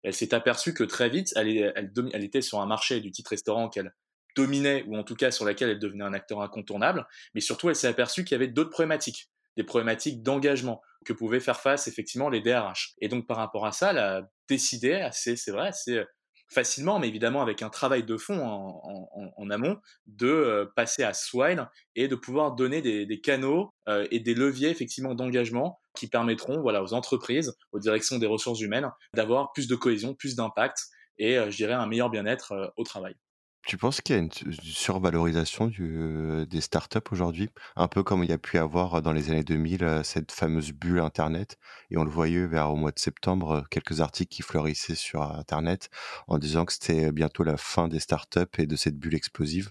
Elle 0.04 0.14
s'est 0.14 0.34
aperçue 0.34 0.74
que 0.74 0.84
très 0.84 1.10
vite, 1.10 1.34
elle, 1.36 1.50
elle, 1.50 1.92
elle, 2.14 2.24
était 2.24 2.42
sur 2.42 2.62
un 2.62 2.66
marché 2.66 3.02
du 3.02 3.12
titre 3.12 3.32
restaurant 3.32 3.68
qu'elle 3.68 3.94
dominait, 4.36 4.84
ou 4.88 4.96
en 4.96 5.04
tout 5.04 5.16
cas 5.16 5.32
sur 5.32 5.46
laquelle 5.46 5.70
elle 5.70 5.80
devenait 5.80 6.04
un 6.04 6.14
acteur 6.14 6.42
incontournable, 6.42 7.08
mais 7.34 7.42
surtout 7.42 7.70
elle 7.70 7.76
s'est 7.76 7.88
aperçue 7.88 8.24
qu'il 8.24 8.34
y 8.34 8.36
avait 8.36 8.48
d'autres 8.48 8.70
problématiques, 8.70 9.30
des 9.58 9.64
problématiques 9.64 10.22
d'engagement 10.22 10.82
que 11.06 11.14
pouvaient 11.14 11.40
faire 11.40 11.60
face 11.60 11.88
effectivement 11.88 12.30
les 12.30 12.42
DRH. 12.42 12.94
Et 13.02 13.10
donc 13.10 13.28
par 13.28 13.38
rapport 13.38 13.66
à 13.66 13.72
ça, 13.72 13.92
elle 13.92 13.98
a 13.98 14.30
décidé 14.48 15.10
c'est 15.12 15.52
vrai, 15.52 15.70
assez 15.70 16.04
facilement, 16.48 17.00
mais 17.00 17.08
évidemment 17.08 17.42
avec 17.42 17.62
un 17.62 17.70
travail 17.70 18.04
de 18.04 18.18
fond 18.18 18.40
en, 18.42 19.50
amont, 19.50 19.78
de 20.08 20.28
euh, 20.28 20.66
passer 20.76 21.04
à 21.04 21.14
Swine 21.14 21.68
et 21.96 22.08
de 22.08 22.16
pouvoir 22.16 22.56
donner 22.56 22.82
des, 22.82 23.22
canaux 23.22 23.74
euh, 23.88 24.08
et 24.12 24.20
des 24.20 24.34
leviers 24.34 24.70
effectivement 24.70 25.16
d'engagement 25.16 25.80
qui 25.96 26.08
permettront 26.08 26.62
voilà, 26.62 26.84
aux 26.84 26.94
entreprises, 26.94 27.56
aux 27.72 27.80
directions 27.80 28.18
des 28.18 28.28
ressources 28.28 28.62
humaines, 28.62 28.90
d'avoir 29.14 29.52
plus 29.52 29.68
de 29.68 29.76
cohésion, 29.76 30.14
plus 30.14 30.36
d'impact 30.36 30.80
et 31.18 31.38
euh, 31.38 31.50
je 31.50 31.58
dirais 31.58 31.74
un 31.74 31.88
meilleur 31.88 32.10
bien-être 32.10 32.74
au 32.78 32.84
travail. 32.84 33.16
Tu 33.68 33.76
penses 33.76 34.00
qu'il 34.00 34.16
y 34.16 34.18
a 34.18 34.22
une 34.22 34.32
survalorisation 34.64 35.68
du, 35.68 36.48
des 36.50 36.62
startups 36.62 37.12
aujourd'hui, 37.12 37.50
un 37.76 37.90
peu 37.90 38.02
comme 38.02 38.24
il 38.24 38.30
y 38.30 38.34
a 38.34 38.38
pu 38.38 38.58
avoir 38.58 39.02
dans 39.02 39.12
les 39.12 39.30
années 39.30 39.44
2000 39.44 40.04
cette 40.06 40.32
fameuse 40.32 40.72
bulle 40.72 41.02
Internet, 41.02 41.58
et 41.92 41.98
on 41.98 42.06
le 42.06 42.10
voyait 42.10 42.48
vers 42.48 42.72
au 42.72 42.78
mois 42.78 42.94
de 42.94 43.00
septembre 43.00 43.66
quelques 43.70 44.00
articles 44.00 44.34
qui 44.34 44.42
fleurissaient 44.42 44.96
sur 44.96 45.22
Internet 45.22 45.90
en 46.30 46.38
disant 46.38 46.64
que 46.64 46.72
c'était 46.72 47.12
bientôt 47.12 47.44
la 47.44 47.58
fin 47.58 47.90
des 47.90 48.00
startups 48.00 48.40
et 48.58 48.68
de 48.68 48.76
cette 48.78 48.98
bulle 48.98 49.16
explosive. 49.16 49.70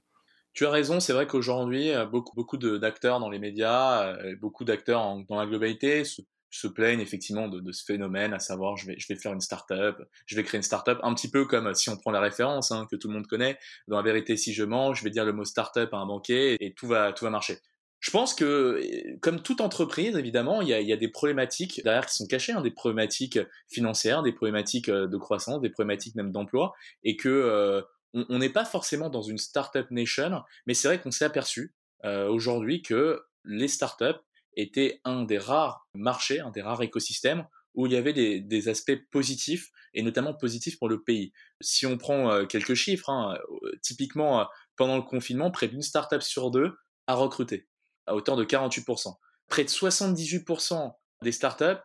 Tu 0.53 0.67
as 0.67 0.71
raison, 0.71 1.00
c'est 1.00 1.15
vrai 1.15 1.26
qu'aujourd'hui, 1.26 1.93
beaucoup, 2.12 2.35
beaucoup 2.37 2.59
d'acteurs 2.59 3.19
dans 3.19 3.31
les 3.31 3.38
médias, 3.38 4.15
beaucoup 4.43 4.65
d'acteurs 4.65 5.17
dans 5.26 5.37
la 5.37 5.47
globalité 5.47 6.05
se 6.05 6.21
plaignent 6.69 7.00
effectivement 7.00 7.49
de, 7.49 7.73
ce 7.73 7.85
phénomène, 7.85 8.33
à 8.33 8.38
savoir 8.38 8.76
je 8.76 8.87
vais, 8.87 8.97
je 8.99 9.07
vais 9.09 9.19
faire 9.19 9.33
une 9.33 9.41
start-up, 9.41 9.97
je 10.26 10.37
vais 10.37 10.43
créer 10.43 10.59
une 10.59 10.62
start-up, 10.62 10.99
un 11.03 11.15
petit 11.15 11.31
peu 11.31 11.45
comme 11.45 11.73
si 11.75 11.91
on 11.91 11.97
prend 11.97 12.11
la 12.11 12.21
référence 12.21 12.73
hein, 12.73 12.87
que 12.91 12.97
tout 12.97 13.09
le 13.09 13.15
monde 13.15 13.26
connaît, 13.26 13.59
dans 13.88 13.97
la 13.97 14.03
vérité 14.03 14.37
si 14.37 14.53
je 14.53 14.65
mens, 14.65 14.95
je 14.95 15.05
vais 15.05 15.11
dire 15.11 15.25
le 15.25 15.33
mot 15.33 15.45
start-up 15.45 15.93
à 15.93 15.99
un 15.99 16.07
banquier 16.07 16.57
et 16.65 16.75
tout 16.75 16.87
va, 16.87 17.12
tout 17.12 17.25
va 17.25 17.31
marcher. 17.31 17.59
Je 18.00 18.11
pense 18.11 18.35
que, 18.35 18.81
comme 19.21 19.43
toute 19.43 19.61
entreprise, 19.61 20.17
évidemment, 20.17 20.61
il 20.61 20.69
y 20.69 20.75
a, 20.75 20.81
il 20.81 20.87
y 20.87 20.93
a 20.93 20.97
des 20.97 21.09
problématiques 21.09 21.81
derrière 21.83 22.07
qui 22.07 22.15
sont 22.15 22.26
cachées, 22.26 22.53
hein, 22.53 22.61
des 22.61 22.71
problématiques 22.71 23.38
financières, 23.69 24.23
des 24.23 24.33
problématiques 24.33 24.88
euh, 24.88 25.09
de 25.09 25.17
croissance, 25.17 25.61
des 25.61 25.71
problématiques 25.71 26.15
même 26.15 26.31
d'emploi, 26.31 26.75
et 27.03 27.17
que 27.17 27.29
euh, 27.29 27.83
on 28.12 28.38
n'est 28.38 28.50
pas 28.50 28.65
forcément 28.65 29.11
dans 29.11 29.23
une 29.23 29.38
startup 29.38 29.91
nation, 29.91 30.43
mais 30.67 30.75
c'est 30.75 30.88
vrai 30.88 31.00
qu'on 31.00 31.11
s'est 31.11 31.25
aperçu 31.25 31.75
euh, 32.05 32.29
aujourd'hui 32.29 32.83
que 32.83 33.23
les 33.45 33.69
startups 33.69 34.21
étaient 34.57 35.01
un 35.05 35.23
des 35.25 35.39
rares 35.39 35.87
marchés, 35.95 36.41
un 36.41 36.51
des 36.51 36.63
rares 36.63 36.83
écosystèmes 36.83 37.47
où 37.75 37.87
il 37.87 37.93
y 37.93 37.97
avait 37.97 38.15
des, 38.15 38.69
aspects 38.69 38.99
positifs, 39.11 39.71
et 39.93 40.03
notamment 40.03 40.33
positifs 40.35 40.79
pour 40.79 40.89
le 40.89 41.03
pays. 41.03 41.33
Si 41.61 41.87
on 41.87 41.99
prend 41.99 42.33
euh, 42.33 42.47
quelques 42.47 42.75
chiffres, 42.75 43.11
hein, 43.11 43.39
euh, 43.65 43.73
typiquement 43.83 44.49
pendant 44.77 44.97
le 44.97 45.03
confinement, 45.03 45.51
près 45.51 45.69
d'une 45.69 45.83
startup 45.83 46.23
sur 46.23 46.51
deux 46.51 46.75
a 47.07 47.15
recruté, 47.15 47.69
à 48.07 48.15
hauteur 48.15 48.37
de 48.37 48.45
48%. 48.45 49.15
Près 49.49 49.65
de 49.65 49.69
78% 49.69 50.93
des 51.23 51.33
startups 51.33 51.81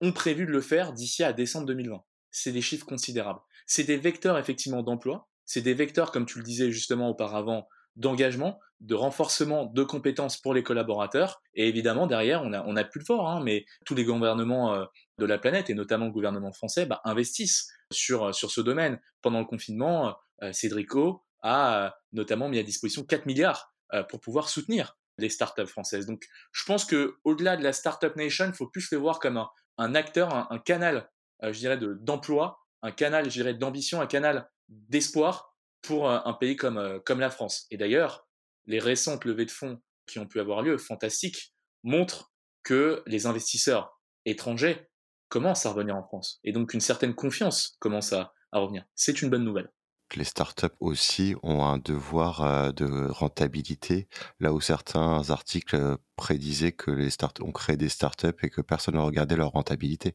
ont 0.00 0.12
prévu 0.12 0.46
de 0.46 0.50
le 0.50 0.60
faire 0.60 0.92
d'ici 0.92 1.22
à 1.22 1.32
décembre 1.32 1.66
2020. 1.66 2.02
C'est 2.30 2.52
des 2.52 2.62
chiffres 2.62 2.86
considérables. 2.86 3.40
C'est 3.66 3.84
des 3.84 3.96
vecteurs 3.98 4.38
effectivement 4.38 4.82
d'emploi, 4.82 5.28
c'est 5.44 5.62
des 5.62 5.74
vecteurs, 5.74 6.10
comme 6.10 6.26
tu 6.26 6.38
le 6.38 6.44
disais 6.44 6.70
justement 6.70 7.08
auparavant, 7.08 7.68
d'engagement, 7.98 8.60
de 8.80 8.94
renforcement 8.94 9.66
de 9.66 9.82
compétences 9.82 10.40
pour 10.40 10.54
les 10.54 10.62
collaborateurs. 10.62 11.42
Et 11.54 11.68
évidemment, 11.68 12.06
derrière, 12.06 12.42
on 12.44 12.76
a, 12.76 12.84
plus 12.84 13.00
de 13.00 13.04
fort, 13.04 13.28
hein, 13.28 13.42
mais 13.44 13.66
tous 13.84 13.94
les 13.94 14.04
gouvernements 14.04 14.74
euh, 14.74 14.84
de 15.18 15.26
la 15.26 15.36
planète, 15.36 15.68
et 15.68 15.74
notamment 15.74 16.06
le 16.06 16.12
gouvernement 16.12 16.52
français, 16.52 16.86
bah, 16.86 17.00
investissent 17.04 17.68
sur, 17.92 18.28
euh, 18.28 18.32
sur 18.32 18.50
ce 18.50 18.60
domaine. 18.60 19.00
Pendant 19.20 19.40
le 19.40 19.46
confinement, 19.46 20.16
euh, 20.42 20.52
Cédrico 20.52 21.24
a 21.42 21.96
notamment 22.12 22.48
mis 22.48 22.58
à 22.58 22.62
disposition 22.62 23.04
4 23.04 23.26
milliards 23.26 23.72
pour 24.10 24.20
pouvoir 24.20 24.50
soutenir 24.50 24.98
les 25.18 25.30
startups 25.30 25.66
françaises. 25.66 26.04
Donc, 26.04 26.26
je 26.52 26.64
pense 26.64 26.84
que 26.84 27.16
au-delà 27.24 27.56
de 27.56 27.62
la 27.62 27.72
startup 27.72 28.16
nation, 28.16 28.44
il 28.46 28.52
faut 28.52 28.66
plus 28.66 28.90
le 28.90 28.98
voir 28.98 29.18
comme 29.18 29.42
un, 29.78 29.94
acteur, 29.94 30.52
un, 30.52 30.58
canal, 30.58 31.08
je 31.40 31.58
dirais, 31.58 31.78
d'emploi, 31.78 32.58
un 32.82 32.90
canal, 32.90 33.26
je 33.26 33.30
dirais, 33.30 33.54
d'ambition, 33.54 34.00
un 34.00 34.06
canal 34.06 34.50
d'espoir 34.68 35.47
pour 35.82 36.10
un 36.10 36.32
pays 36.34 36.56
comme, 36.56 37.00
comme 37.04 37.20
la 37.20 37.30
France. 37.30 37.66
Et 37.70 37.76
d'ailleurs, 37.76 38.26
les 38.66 38.78
récentes 38.78 39.24
levées 39.24 39.46
de 39.46 39.50
fonds 39.50 39.80
qui 40.06 40.18
ont 40.18 40.26
pu 40.26 40.40
avoir 40.40 40.62
lieu, 40.62 40.78
fantastiques, 40.78 41.54
montrent 41.82 42.32
que 42.62 43.02
les 43.06 43.26
investisseurs 43.26 44.00
étrangers 44.24 44.88
commencent 45.28 45.66
à 45.66 45.70
revenir 45.70 45.96
en 45.96 46.02
France. 46.02 46.40
Et 46.44 46.52
donc 46.52 46.74
une 46.74 46.80
certaine 46.80 47.14
confiance 47.14 47.76
commence 47.80 48.12
à, 48.12 48.32
revenir. 48.52 48.84
C'est 48.94 49.20
une 49.20 49.28
bonne 49.28 49.44
nouvelle. 49.44 49.70
Les 50.16 50.24
startups 50.24 50.66
aussi 50.80 51.34
ont 51.42 51.64
un 51.64 51.76
devoir 51.76 52.72
de 52.72 53.10
rentabilité, 53.10 54.08
là 54.40 54.54
où 54.54 54.60
certains 54.60 55.30
articles 55.30 55.98
prédisaient 56.16 56.72
que 56.72 56.90
les 56.90 57.10
startups 57.10 57.42
ont 57.42 57.52
créé 57.52 57.76
des 57.76 57.90
startups 57.90 58.28
et 58.42 58.48
que 58.48 58.62
personne 58.62 58.94
ne 58.94 59.00
regardait 59.00 59.36
leur 59.36 59.50
rentabilité. 59.50 60.14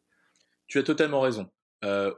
Tu 0.65 0.79
as 0.79 0.83
totalement 0.83 1.21
raison. 1.21 1.47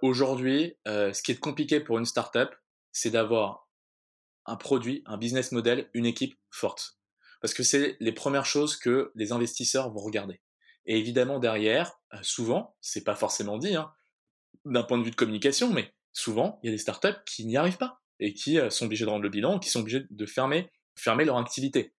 Aujourd'hui, 0.01 0.77
ce 0.85 1.21
qui 1.21 1.33
est 1.33 1.39
compliqué 1.39 1.81
pour 1.81 1.97
une 1.99 2.05
startup, 2.05 2.55
c'est 2.95 3.11
d'avoir 3.11 3.67
un 4.45 4.55
produit, 4.55 5.03
un 5.05 5.17
business 5.17 5.51
model, 5.51 5.89
une 5.93 6.05
équipe 6.05 6.35
forte. 6.49 6.97
Parce 7.41 7.53
que 7.53 7.61
c'est 7.61 7.97
les 7.99 8.13
premières 8.13 8.45
choses 8.45 8.77
que 8.77 9.11
les 9.15 9.33
investisseurs 9.33 9.91
vont 9.91 9.99
regarder. 9.99 10.41
Et 10.85 10.97
évidemment, 10.97 11.39
derrière, 11.39 11.99
euh, 12.13 12.17
souvent, 12.21 12.75
c'est 12.79 13.03
pas 13.03 13.15
forcément 13.15 13.57
dit, 13.57 13.75
hein, 13.75 13.91
d'un 14.63 14.83
point 14.83 14.97
de 14.97 15.03
vue 15.03 15.11
de 15.11 15.15
communication, 15.15 15.73
mais 15.73 15.93
souvent, 16.13 16.59
il 16.63 16.67
y 16.67 16.69
a 16.69 16.71
des 16.71 16.81
startups 16.81 17.21
qui 17.25 17.45
n'y 17.45 17.57
arrivent 17.57 17.77
pas 17.77 18.01
et 18.21 18.33
qui 18.33 18.59
euh, 18.59 18.69
sont 18.69 18.85
obligés 18.85 19.03
de 19.03 19.09
rendre 19.09 19.23
le 19.23 19.29
bilan, 19.29 19.59
qui 19.59 19.69
sont 19.69 19.81
obligés 19.81 20.05
de 20.09 20.25
fermer, 20.25 20.71
leur 21.05 21.37
activité. 21.37 21.93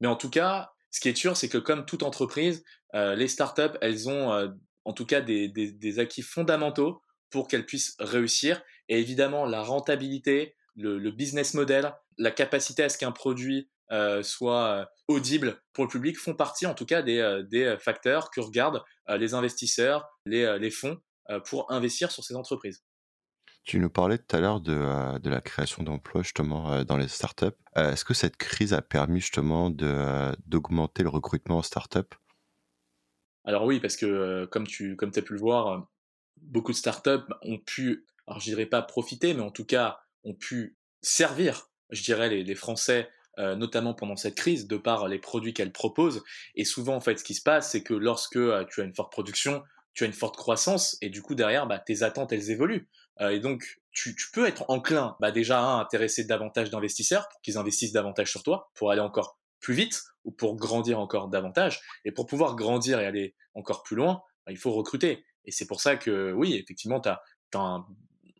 Mais 0.00 0.08
en 0.08 0.16
tout 0.16 0.30
cas, 0.30 0.72
ce 0.90 0.98
qui 0.98 1.08
est 1.08 1.14
sûr, 1.14 1.36
c'est 1.36 1.48
que 1.48 1.58
comme 1.58 1.86
toute 1.86 2.02
entreprise, 2.02 2.64
euh, 2.94 3.14
les 3.14 3.28
startups, 3.28 3.78
elles 3.80 4.08
ont 4.08 4.52
en 4.84 4.92
tout 4.92 5.06
cas 5.06 5.20
des 5.20 5.98
acquis 6.00 6.22
fondamentaux 6.22 7.00
pour 7.32 7.48
qu'elles 7.48 7.66
puissent 7.66 7.96
réussir. 7.98 8.62
Et 8.92 9.00
évidemment, 9.00 9.46
la 9.46 9.62
rentabilité, 9.62 10.54
le, 10.76 11.10
business 11.10 11.54
model, 11.54 11.94
la 12.18 12.30
capacité 12.30 12.82
à 12.82 12.90
ce 12.90 12.98
qu'un 12.98 13.10
produit 13.10 13.70
euh, 13.90 14.22
soit 14.22 14.66
euh, 14.66 14.84
audible 15.08 15.62
pour 15.72 15.84
le 15.84 15.88
public 15.88 16.18
font 16.18 16.34
partie 16.34 16.66
en 16.66 16.74
tout 16.74 16.84
cas 16.84 17.00
des, 17.00 17.18
euh, 17.18 17.78
facteurs 17.78 18.30
que 18.30 18.42
regardent 18.42 18.84
les 19.08 19.32
investisseurs, 19.32 20.10
les, 20.26 20.70
fonds 20.70 21.00
pour 21.46 21.72
investir 21.72 22.12
sur 22.12 22.22
ces 22.22 22.36
entreprises. 22.36 22.84
Tu 23.64 23.78
nous 23.78 23.88
parlais 23.88 24.18
tout 24.18 24.36
à 24.36 24.40
l'heure 24.40 24.60
de, 24.60 25.18
de, 25.20 25.30
la 25.30 25.40
création 25.40 25.82
d'emplois 25.82 26.22
justement 26.22 26.84
dans 26.84 26.98
les 26.98 27.08
startups. 27.08 27.46
Est-ce 27.74 28.04
que 28.04 28.12
cette 28.12 28.36
crise 28.36 28.74
a 28.74 28.82
permis 28.82 29.20
justement 29.20 29.70
d'augmenter 29.70 31.02
le 31.02 31.08
recrutement 31.08 31.58
en 31.58 31.62
startup? 31.62 32.14
Alors 33.46 33.64
oui, 33.64 33.80
parce 33.80 33.96
que 33.96 34.44
comme 34.50 34.66
tu 34.66 34.96
comme 34.96 35.12
as 35.16 35.22
pu 35.22 35.32
le 35.32 35.40
voir, 35.40 35.88
beaucoup 36.42 36.72
de 36.72 36.76
startups 36.76 37.32
ont 37.42 37.58
pu, 37.58 38.04
alors 38.26 38.40
je 38.40 38.46
dirais 38.46 38.66
pas 38.66 38.82
profiter, 38.82 39.34
mais 39.34 39.42
en 39.42 39.50
tout 39.50 39.64
cas 39.64 40.00
ont 40.24 40.34
pu 40.34 40.76
servir, 41.02 41.68
je 41.90 42.02
dirais, 42.02 42.28
les, 42.28 42.54
Français, 42.54 43.08
euh, 43.38 43.56
notamment 43.56 43.94
pendant 43.94 44.16
cette 44.16 44.36
crise, 44.36 44.66
de 44.66 44.76
par 44.76 45.08
les 45.08 45.18
produits 45.18 45.52
qu'elles 45.52 45.72
proposent. 45.72 46.22
Et 46.54 46.64
souvent, 46.64 46.94
en 46.94 47.00
fait, 47.00 47.18
ce 47.18 47.24
qui 47.24 47.34
se 47.34 47.42
passe, 47.42 47.70
c'est 47.70 47.82
que 47.82 47.94
lorsque 47.94 48.36
euh, 48.36 48.64
tu 48.70 48.80
as 48.80 48.84
une 48.84 48.94
forte 48.94 49.10
production, 49.10 49.62
tu 49.94 50.04
as 50.04 50.06
une 50.06 50.12
forte 50.12 50.36
croissance, 50.36 50.96
et 51.02 51.10
du 51.10 51.22
coup, 51.22 51.34
derrière, 51.34 51.66
bah, 51.66 51.78
tes 51.78 52.02
attentes, 52.02 52.32
elles 52.32 52.50
évoluent. 52.50 52.88
Euh, 53.20 53.30
et 53.30 53.40
donc, 53.40 53.80
tu, 53.90 54.14
peux 54.32 54.46
être 54.46 54.64
enclin, 54.68 55.16
bah, 55.20 55.32
déjà, 55.32 55.60
à 55.60 55.80
intéresser 55.80 56.24
davantage 56.24 56.70
d'investisseurs 56.70 57.28
pour 57.28 57.40
qu'ils 57.42 57.58
investissent 57.58 57.92
davantage 57.92 58.30
sur 58.30 58.42
toi, 58.42 58.70
pour 58.74 58.90
aller 58.90 59.02
encore 59.02 59.38
plus 59.60 59.74
vite 59.74 60.02
ou 60.24 60.32
pour 60.32 60.56
grandir 60.56 60.98
encore 60.98 61.28
davantage. 61.28 61.80
Et 62.04 62.12
pour 62.12 62.26
pouvoir 62.26 62.56
grandir 62.56 63.00
et 63.00 63.06
aller 63.06 63.34
encore 63.54 63.82
plus 63.82 63.96
loin, 63.96 64.22
bah, 64.46 64.52
il 64.52 64.58
faut 64.58 64.72
recruter. 64.72 65.24
Et 65.44 65.50
c'est 65.50 65.66
pour 65.66 65.80
ça 65.80 65.96
que, 65.96 66.32
oui, 66.32 66.54
effectivement, 66.54 67.00
tu 67.00 67.08
as, 67.08 67.20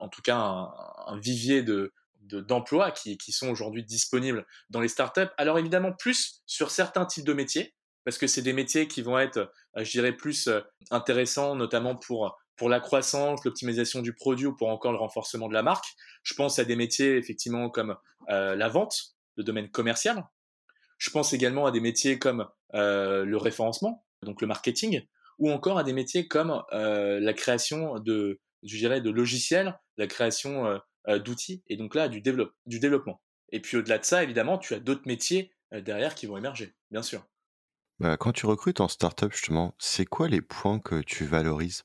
en 0.02 0.08
tout 0.08 0.20
cas 0.20 0.36
un, 0.36 1.18
vivier 1.18 1.62
de, 1.62 1.92
d'emplois 2.20 2.90
qui, 2.90 3.16
sont 3.32 3.48
aujourd'hui 3.48 3.84
disponibles 3.84 4.44
dans 4.68 4.80
les 4.80 4.88
startups. 4.88 5.30
Alors 5.38 5.58
évidemment, 5.58 5.92
plus 5.92 6.42
sur 6.46 6.70
certains 6.70 7.06
types 7.06 7.24
de 7.24 7.32
métiers, 7.32 7.74
parce 8.04 8.18
que 8.18 8.26
c'est 8.26 8.42
des 8.42 8.52
métiers 8.52 8.88
qui 8.88 9.00
vont 9.00 9.18
être, 9.18 9.52
euh, 9.76 9.84
je 9.84 9.90
dirais, 9.92 10.12
plus 10.12 10.48
euh, 10.48 10.60
intéressants, 10.90 11.54
notamment 11.54 11.94
pour, 11.94 12.36
pour 12.56 12.68
la 12.68 12.80
croissance, 12.80 13.44
l'optimisation 13.44 14.02
du 14.02 14.12
produit 14.12 14.46
ou 14.46 14.56
pour 14.56 14.68
encore 14.68 14.90
le 14.90 14.98
renforcement 14.98 15.48
de 15.48 15.54
la 15.54 15.62
marque. 15.62 15.86
Je 16.24 16.34
pense 16.34 16.58
à 16.58 16.64
des 16.64 16.74
métiers, 16.74 17.16
effectivement, 17.16 17.70
comme 17.70 17.96
euh, 18.28 18.56
la 18.56 18.68
vente, 18.68 19.14
le 19.36 19.44
domaine 19.44 19.70
commercial. 19.70 20.24
Je 20.98 21.10
pense 21.10 21.32
également 21.32 21.64
à 21.66 21.70
des 21.70 21.80
métiers 21.80 22.18
comme 22.18 22.48
le 22.74 23.36
référencement, 23.36 24.04
donc 24.22 24.40
le 24.40 24.46
marketing, 24.46 25.02
ou 25.38 25.50
encore 25.50 25.78
à 25.78 25.84
des 25.84 25.92
métiers 25.92 26.28
comme 26.28 26.62
la 26.70 27.32
création 27.34 27.98
de, 27.98 28.40
je 28.62 28.76
dirais, 28.76 29.00
de 29.00 29.10
logiciels, 29.10 29.78
la 29.96 30.06
création 30.06 30.66
euh, 30.66 30.78
euh, 31.08 31.18
d'outils, 31.18 31.62
et 31.68 31.76
donc 31.76 31.94
là, 31.94 32.08
du, 32.08 32.20
développe, 32.20 32.54
du 32.66 32.78
développement. 32.78 33.22
Et 33.50 33.60
puis 33.60 33.76
au-delà 33.76 33.98
de 33.98 34.04
ça, 34.04 34.22
évidemment, 34.22 34.58
tu 34.58 34.74
as 34.74 34.80
d'autres 34.80 35.06
métiers 35.06 35.52
euh, 35.72 35.80
derrière 35.80 36.14
qui 36.14 36.26
vont 36.26 36.36
émerger, 36.36 36.74
bien 36.90 37.02
sûr. 37.02 37.26
Bah, 37.98 38.16
quand 38.16 38.32
tu 38.32 38.46
recrutes 38.46 38.80
en 38.80 38.88
startup, 38.88 39.32
justement, 39.32 39.74
c'est 39.78 40.06
quoi 40.06 40.28
les 40.28 40.40
points 40.40 40.80
que 40.80 41.02
tu 41.02 41.24
valorises? 41.24 41.84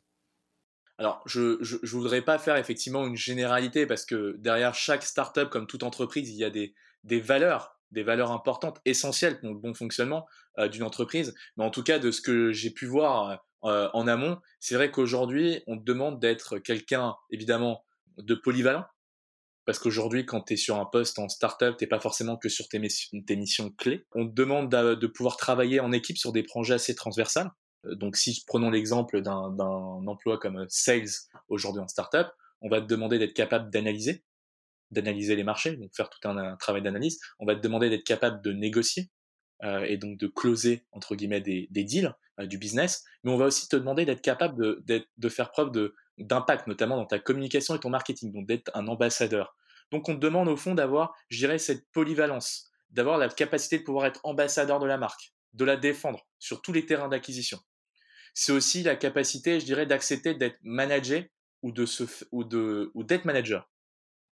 Alors, 0.98 1.22
je 1.28 1.60
ne 1.62 1.88
voudrais 1.90 2.24
pas 2.24 2.40
faire 2.40 2.56
effectivement 2.56 3.06
une 3.06 3.16
généralité 3.16 3.86
parce 3.86 4.04
que 4.04 4.36
derrière 4.40 4.74
chaque 4.74 5.04
startup, 5.04 5.50
comme 5.50 5.68
toute 5.68 5.84
entreprise, 5.84 6.30
il 6.32 6.38
y 6.38 6.44
a 6.44 6.50
des, 6.50 6.74
des 7.04 7.20
valeurs, 7.20 7.80
des 7.92 8.02
valeurs 8.02 8.32
importantes, 8.32 8.80
essentielles 8.84 9.40
pour 9.40 9.50
le 9.50 9.60
bon 9.60 9.76
fonctionnement 9.76 10.26
d'une 10.72 10.82
entreprise. 10.82 11.36
Mais 11.56 11.64
en 11.64 11.70
tout 11.70 11.84
cas, 11.84 12.00
de 12.00 12.10
ce 12.10 12.20
que 12.20 12.52
j'ai 12.52 12.72
pu 12.72 12.88
voir 12.88 13.46
euh, 13.64 13.90
en 13.94 14.08
amont. 14.08 14.38
C'est 14.60 14.76
vrai 14.76 14.92
qu'aujourd'hui, 14.92 15.64
on 15.68 15.78
te 15.78 15.84
demande 15.84 16.20
d'être 16.20 16.60
quelqu'un, 16.60 17.16
évidemment, 17.32 17.84
de 18.18 18.36
polyvalent. 18.36 18.86
Parce 19.66 19.80
qu'aujourd'hui, 19.80 20.26
quand 20.26 20.42
tu 20.42 20.54
es 20.54 20.58
sur 20.58 20.78
un 20.78 20.86
poste 20.86 21.20
en 21.20 21.28
startup, 21.28 21.76
tu 21.78 21.84
n'es 21.84 21.90
pas 21.90 22.00
forcément 22.00 22.38
que 22.38 22.48
sur 22.48 22.70
tes, 22.70 22.80
missions, 22.80 23.70
clés. 23.72 24.06
On 24.14 24.26
te 24.26 24.34
demande 24.34 24.70
de 24.70 25.08
pouvoir 25.08 25.36
travailler 25.36 25.82
en 25.82 25.92
équipe 25.92 26.18
sur 26.18 26.32
des 26.32 26.44
projets 26.44 26.76
assez 26.76 26.96
transversales. 26.96 27.52
Euh, 27.86 27.96
donc, 27.96 28.16
si 28.16 28.44
prenons 28.48 28.70
l'exemple 28.70 29.22
d'un 29.22 30.08
emploi 30.08 30.38
comme 30.38 30.66
sales 30.70 31.10
aujourd'hui 31.50 31.82
en 31.82 31.88
startup, 31.88 32.28
on 32.62 32.70
va 32.70 32.80
te 32.80 32.86
demander 32.86 33.20
d'être 33.20 33.34
capable 33.34 33.70
d'analyser, 33.70 34.24
d'analyser 34.92 35.36
les 35.36 35.44
marchés, 35.44 35.76
donc 35.76 35.94
faire 35.96 36.10
tout 36.10 36.28
un, 36.28 36.56
travail 36.58 36.82
d'analyse. 36.82 37.20
On 37.40 37.46
va 37.46 37.56
te 37.56 37.62
demander 37.62 37.90
d'être 37.90 38.06
capable 38.06 38.42
de 38.42 38.54
négocier 38.54 39.04
euh, 39.04 39.17
et 39.64 39.98
donc 39.98 40.18
de 40.18 40.28
closer 40.28 40.86
entre 40.92 41.16
guillemets 41.16 41.42
des 41.42 41.68
deals. 41.84 42.14
Euh, 42.40 42.46
du 42.46 42.60
business, 42.60 43.04
mais 43.24 43.32
on 43.32 43.38
va 43.38 43.46
aussi 43.46 43.68
te 43.68 43.76
demander 43.76 44.06
d'être 44.06 44.22
capable 44.22 44.84
de, 44.86 45.30
faire 45.30 45.50
preuve 45.50 45.72
d'impact, 46.20 46.68
notamment 46.68 46.96
dans 46.96 47.06
ta 47.06 47.18
communication 47.18 47.76
et 47.76 47.80
ton 47.80 47.90
marketing, 47.90 48.32
donc 48.32 48.46
d'être 48.46 48.70
un 48.76 48.88
ambassadeur. 48.88 49.56
Donc 49.92 50.08
on 50.08 50.14
te 50.14 50.20
demande 50.20 50.48
au 50.48 50.56
fond 50.56 50.76
d'avoir, 50.76 51.16
je 51.30 51.40
dirais, 51.40 51.58
cette 51.58 51.90
polyvalence, 51.92 52.70
d'avoir 52.92 53.18
la 53.18 53.28
capacité 53.28 53.80
de 53.80 53.84
pouvoir 53.84 54.06
être 54.06 54.20
ambassadeur 54.24 54.80
de 54.80 54.86
la 54.86 54.98
marque, 54.98 55.34
de 55.54 55.66
la 55.66 55.78
défendre 55.78 56.28
sur 56.38 56.62
tous 56.62 56.74
les 56.74 56.86
terrains 56.86 57.08
d'acquisition. 57.08 57.60
C'est 58.36 58.52
aussi 58.52 58.84
la 58.84 58.96
capacité, 58.96 59.60
je 59.60 59.66
dirais, 59.66 59.88
d'accepter 59.88 60.36
d'être 60.36 60.60
manager 60.62 61.24
ou 61.64 61.72
de, 61.72 62.92
ou 62.94 63.04
d'être 63.04 63.26
manager. 63.26 63.68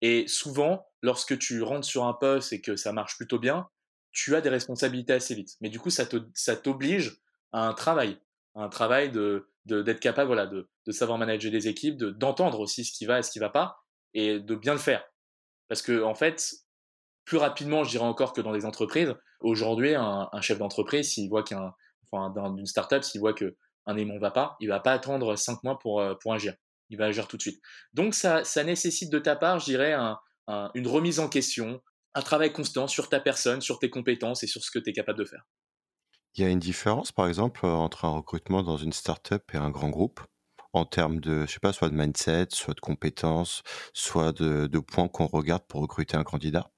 Et 0.03 0.29
souvent, 0.29 0.87
lorsque 1.03 1.37
tu 1.37 1.63
rentres 1.63 1.87
sur 1.87 2.05
un 2.05 2.15
poste 2.15 2.53
et 2.53 2.61
que 2.61 2.77
ça 2.77 2.93
marche 2.93 3.17
plutôt 3.17 3.41
bien, 3.41 3.69
tu 4.13 4.35
as 4.37 4.41
des 4.41 4.49
responsabilités 4.49 5.13
assez 5.13 5.35
vite. 5.35 5.57
Mais 5.61 5.69
du 5.69 5.79
coup, 5.79 5.91
ça, 5.91 6.07
t'oblige 6.57 7.21
un 7.53 7.73
travail, 7.75 8.19
un 8.55 8.69
travail 8.69 9.11
de 9.11 9.49
d'être 9.65 10.01
capable 10.01 10.29
voilà 10.29 10.47
de, 10.47 10.67
de, 10.87 10.93
savoir 10.93 11.19
manager 11.19 11.53
des 11.53 11.69
équipes, 11.69 11.99
de 11.99 12.09
d'entendre 12.09 12.59
aussi 12.59 12.87
ce 12.87 12.93
qui 12.93 13.05
va 13.05 13.19
et 13.19 13.23
ce 13.23 13.31
qui 13.31 13.39
va 13.39 13.51
pas 13.51 13.85
et 14.15 14.41
de 14.41 14.55
bien 14.55 14.73
le 14.73 14.79
faire. 14.79 15.05
Parce 15.69 15.83
que, 15.83 16.03
en 16.03 16.15
fait, 16.15 16.55
plus 17.25 17.37
rapidement, 17.37 17.85
je 17.85 17.91
dirais 17.91 18.05
encore 18.05 18.33
que 18.33 18.41
dans 18.41 18.53
les 18.53 18.65
entreprises, 18.65 19.15
aujourd'hui, 19.41 19.95
un, 19.95 20.29
chef 20.41 20.59
d'entreprise, 20.59 21.13
s'il 21.13 21.29
voit 21.29 21.43
qu'un, 21.43 21.75
enfin, 22.11 22.33
d'une 22.55 22.67
startup, 22.67 23.05
s'il 23.05 23.21
voit 23.21 23.35
qu'un 23.35 23.97
aimant 23.97 24.19
va 24.19 24.31
pas, 24.31 24.57
il 24.61 24.69
va 24.69 24.81
pas 24.81 24.93
attendre 24.93 25.37
cinq 25.37 25.63
mois 25.63 25.79
pour, 25.79 26.01
euh, 26.01 26.15
pour 26.15 26.33
agir. 26.33 26.55
Il 26.91 26.97
va 26.97 27.07
agir 27.07 27.29
tout 27.29 27.37
de 27.37 27.43
suite. 27.43 27.61
Donc, 27.93 28.15
ça, 28.15 28.45
ça 28.45 28.65
nécessite 28.65 29.13
de 29.13 29.19
ta 29.19 29.37
part, 29.37 29.59
je 29.59 29.67
dirais, 29.67 29.95
une 30.75 30.87
remise 30.87 31.21
en 31.21 31.29
question, 31.29 31.83
un 32.15 32.23
travail 32.23 32.53
constant 32.53 32.87
sur 32.87 33.09
ta 33.09 33.21
personne, 33.21 33.61
sur 33.61 33.79
tes 33.79 33.91
compétences 33.91 34.43
et 34.43 34.47
sur 34.47 34.63
ce 34.63 34.71
que 34.71 34.79
tu 34.79 34.91
es 34.91 34.93
capable 34.93 35.19
de 35.19 35.25
faire. 35.25 35.47
Il 36.35 36.43
y 36.43 36.45
a 36.45 36.51
une 36.51 36.59
différence, 36.59 37.11
par 37.11 37.27
exemple, 37.27 37.67
entre 37.67 38.05
un 38.05 38.11
recrutement 38.11 38.63
dans 38.63 38.77
une 38.77 38.93
startup 38.93 39.43
et 39.55 39.57
un 39.57 39.71
grand 39.71 39.91
groupe 39.91 40.21
en 40.73 40.85
termes 40.85 41.21
de, 41.21 41.47
je 41.47 41.53
sais 41.53 41.61
pas, 41.61 41.73
soit 41.73 41.89
de 41.89 41.95
mindset, 41.95 42.49
soit 42.51 42.75
de 42.75 42.81
compétences, 42.81 43.63
soit 43.93 44.33
de, 44.33 44.79
points 44.79 45.09
qu'on 45.09 45.27
regarde 45.27 45.65
pour 45.67 45.81
recruter 45.81 46.17
un 46.17 46.25
candidat? 46.25 46.71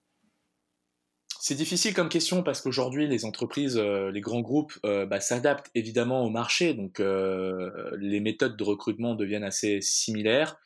C'est 1.41 1.55
difficile 1.55 1.95
comme 1.95 2.11
question 2.11 2.43
parce 2.43 2.61
qu'aujourd'hui, 2.61 3.07
les 3.07 3.25
entreprises, 3.25 3.79
euh, 3.79 4.11
les 4.11 4.21
grands 4.21 4.41
groupes 4.41 4.79
euh, 4.85 5.07
bah, 5.07 5.21
s'adaptent 5.21 5.71
évidemment 5.75 6.23
au 6.25 6.31
marché, 6.31 6.75
donc 6.75 7.01
euh, 7.01 7.91
les 7.99 8.21
méthodes 8.21 8.57
de 8.57 8.65
recrutement 8.65 9.15
deviennent 9.15 9.45
assez 9.45 9.81
similaires. 9.81 10.57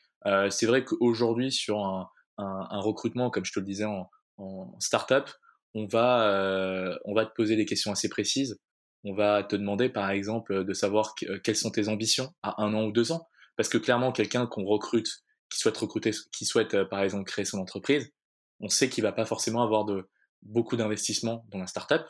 c'est 0.51 0.67
vrai 0.67 0.85
qu'aujourd'hui, 0.85 1.53
sur 1.53 1.85
un, 2.39 2.81
recrutement, 2.81 3.31
comme 3.31 3.45
je 3.45 3.53
te 3.53 3.61
le 3.61 3.67
disais 3.67 3.85
en, 3.85 4.09
en 4.37 4.79
startup, 4.81 5.31
on 5.75 5.87
va, 5.87 6.99
on 7.05 7.15
va 7.15 7.27
te 7.27 7.35
poser 7.35 7.57
des 7.57 7.67
questions 7.67 7.93
assez 7.93 8.09
précises 8.09 8.59
on 9.05 9.15
va 9.15 9.43
te 9.45 9.55
demander 9.55 9.89
par 9.89 10.11
exemple 10.11 10.65
de 10.65 10.73
savoir 10.73 11.15
euh, 11.25 11.39
quelles 11.39 11.57
sont 11.57 11.71
tes 11.71 11.89
ambitions 11.89 12.35
à 12.43 12.63
un 12.63 12.73
an 12.75 12.85
ou 12.85 12.93
deux 12.93 13.13
ans. 13.13 13.29
Parce 13.57 13.69
que 13.69 13.79
clairement, 13.79 14.13
quelqu'un 14.13 14.47
qu'on 14.47 14.65
recrute, 14.65 15.09
qui 15.51 15.59
souhaite 15.59 15.77
recruter, 15.77 16.11
qui 16.33 16.47
souhaite 16.47 16.75
euh, 16.75 16.85
par 16.85 17.03
exemple 17.03 17.25
créer 17.25 17.45
son 17.45 17.59
entreprise, 17.59 18.11
on 18.61 18.69
sait 18.69 18.89
qu'il 18.89 19.05
va 19.05 19.13
pas 19.13 19.27
forcément 19.27 19.63
avoir 19.63 19.85
de 19.85 20.09
beaucoup 20.43 20.77
d'investissement 20.77 21.45
dans 21.51 21.59
la 21.59 21.67
startup. 21.67 22.03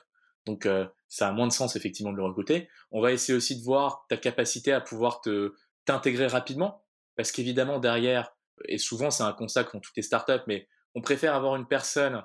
Donc 0.46 0.66
euh, 0.66 0.86
ça 1.08 1.28
a 1.28 1.32
moins 1.32 1.48
de 1.48 1.52
sens 1.52 1.74
effectivement 1.74 2.12
de 2.12 2.16
le 2.16 2.24
recruter. 2.24 2.68
On 2.92 3.00
va 3.00 3.12
essayer 3.12 3.36
aussi 3.36 3.58
de 3.58 3.64
voir 3.64 4.06
ta 4.08 4.16
capacité 4.16 4.72
à 4.72 4.80
pouvoir 4.80 5.20
te 5.20 5.54
t'intégrer 5.84 6.28
rapidement, 6.28 6.82
parce 7.16 7.30
qu'évidemment 7.30 7.78
derrière, 7.78 8.34
et 8.68 8.78
souvent 8.78 9.10
c'est 9.10 9.22
un 9.22 9.32
constat 9.32 9.64
dans 9.64 9.80
toutes 9.80 9.96
les 9.96 10.02
startups, 10.02 10.42
mais 10.46 10.66
on 10.94 11.00
préfère 11.00 11.34
avoir 11.34 11.56
une 11.56 11.66
personne 11.66 12.24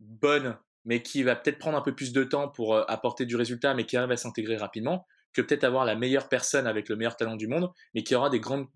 bonne 0.00 0.58
mais 0.86 1.02
qui 1.02 1.22
va 1.24 1.36
peut-être 1.36 1.58
prendre 1.58 1.76
un 1.76 1.82
peu 1.82 1.94
plus 1.94 2.12
de 2.12 2.24
temps 2.24 2.48
pour 2.48 2.74
euh, 2.74 2.84
apporter 2.88 3.26
du 3.26 3.36
résultat, 3.36 3.74
mais 3.74 3.84
qui 3.84 3.96
arrive 3.96 4.12
à 4.12 4.16
s'intégrer 4.16 4.56
rapidement, 4.56 5.06
que 5.34 5.42
peut-être 5.42 5.64
avoir 5.64 5.84
la 5.84 5.96
meilleure 5.96 6.28
personne 6.28 6.66
avec 6.66 6.88
le 6.88 6.96
meilleur 6.96 7.16
talent 7.16 7.36
du 7.36 7.48
monde, 7.48 7.70
mais 7.92 8.04
qui 8.04 8.14
aura 8.14 8.30
des 8.30 8.40
grandes 8.40 8.68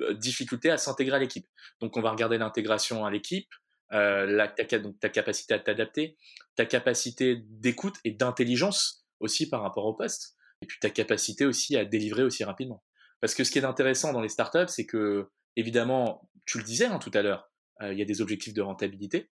euh, 0.00 0.14
difficultés 0.14 0.70
à 0.70 0.78
s'intégrer 0.78 1.16
à 1.16 1.18
l'équipe. 1.20 1.46
Donc 1.80 1.96
on 1.96 2.00
va 2.00 2.10
regarder 2.10 2.38
l'intégration 2.38 3.04
à 3.04 3.10
l'équipe, 3.10 3.48
euh, 3.92 4.46
ta, 4.56 4.78
donc 4.78 4.98
ta 4.98 5.10
capacité 5.10 5.54
à 5.54 5.58
t'adapter, 5.58 6.16
ta 6.56 6.64
capacité 6.64 7.36
d'écoute 7.44 7.96
et 8.04 8.12
d'intelligence 8.12 9.04
aussi 9.20 9.48
par 9.48 9.62
rapport 9.62 9.84
au 9.84 9.94
poste, 9.94 10.36
et 10.62 10.66
puis 10.66 10.78
ta 10.80 10.90
capacité 10.90 11.44
aussi 11.44 11.76
à 11.76 11.84
délivrer 11.84 12.24
aussi 12.24 12.44
rapidement. 12.44 12.82
Parce 13.20 13.34
que 13.34 13.44
ce 13.44 13.50
qui 13.50 13.58
est 13.58 13.64
intéressant 13.64 14.12
dans 14.14 14.22
les 14.22 14.28
startups, 14.28 14.68
c'est 14.68 14.86
que, 14.86 15.28
évidemment, 15.56 16.30
tu 16.46 16.56
le 16.58 16.64
disais 16.64 16.86
hein, 16.86 16.98
tout 16.98 17.10
à 17.12 17.20
l'heure, 17.20 17.50
il 17.82 17.98
y 17.98 18.02
a 18.02 18.04
des 18.04 18.20
objectifs 18.20 18.54
de 18.54 18.62
rentabilité. 18.62 19.30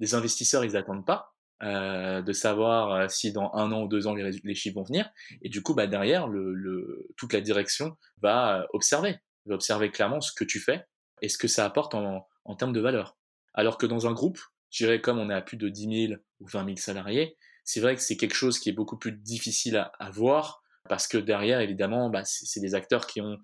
Les 0.00 0.14
investisseurs, 0.14 0.64
ils 0.64 0.72
n'attendent 0.72 1.06
pas. 1.06 1.36
Euh, 1.62 2.20
de 2.20 2.34
savoir 2.34 2.92
euh, 2.92 3.08
si 3.08 3.32
dans 3.32 3.50
un 3.54 3.72
an 3.72 3.84
ou 3.84 3.88
deux 3.88 4.06
ans 4.06 4.14
les, 4.14 4.54
chiffres 4.54 4.74
vont 4.74 4.84
venir. 4.84 5.08
Et 5.40 5.48
du 5.48 5.62
coup, 5.62 5.72
bah, 5.72 5.86
derrière, 5.86 6.28
le, 6.28 7.08
toute 7.16 7.32
la 7.32 7.40
direction 7.40 7.96
va 8.20 8.60
euh, 8.60 8.66
observer, 8.74 9.16
va 9.46 9.54
observer 9.54 9.90
clairement 9.90 10.20
ce 10.20 10.32
que 10.34 10.44
tu 10.44 10.60
fais 10.60 10.84
et 11.22 11.30
ce 11.30 11.38
que 11.38 11.48
ça 11.48 11.64
apporte 11.64 11.94
en, 11.94 12.28
termes 12.58 12.74
de 12.74 12.80
valeur. 12.80 13.16
Alors 13.54 13.78
que 13.78 13.86
dans 13.86 14.06
un 14.06 14.12
groupe, 14.12 14.38
je 14.70 14.84
dirais 14.84 15.00
comme 15.00 15.18
on 15.18 15.30
est 15.30 15.34
à 15.34 15.40
plus 15.40 15.56
de 15.56 15.70
10 15.70 16.08
000 16.08 16.20
ou 16.40 16.46
20 16.46 16.64
000 16.66 16.76
salariés, 16.76 17.38
c'est 17.64 17.80
vrai 17.80 17.94
que 17.94 18.02
c'est 18.02 18.18
quelque 18.18 18.34
chose 18.34 18.58
qui 18.58 18.68
est 18.68 18.74
beaucoup 18.74 18.98
plus 18.98 19.12
difficile 19.12 19.88
à, 19.98 20.10
voir 20.10 20.62
parce 20.90 21.08
que 21.08 21.16
derrière, 21.16 21.60
évidemment, 21.60 22.10
bah, 22.10 22.22
c'est 22.24 22.60
des 22.60 22.74
acteurs 22.74 23.06
qui 23.06 23.22
ont 23.22 23.38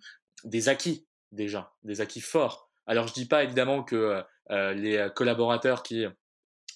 des 0.44 0.68
acquis 0.68 1.06
déjà, 1.30 1.72
des 1.82 2.02
acquis 2.02 2.20
forts. 2.20 2.70
Alors 2.86 3.08
je 3.08 3.14
dis 3.14 3.26
pas 3.26 3.42
évidemment 3.42 3.82
que 3.82 4.22
les 4.50 5.08
collaborateurs 5.14 5.82
qui 5.82 6.06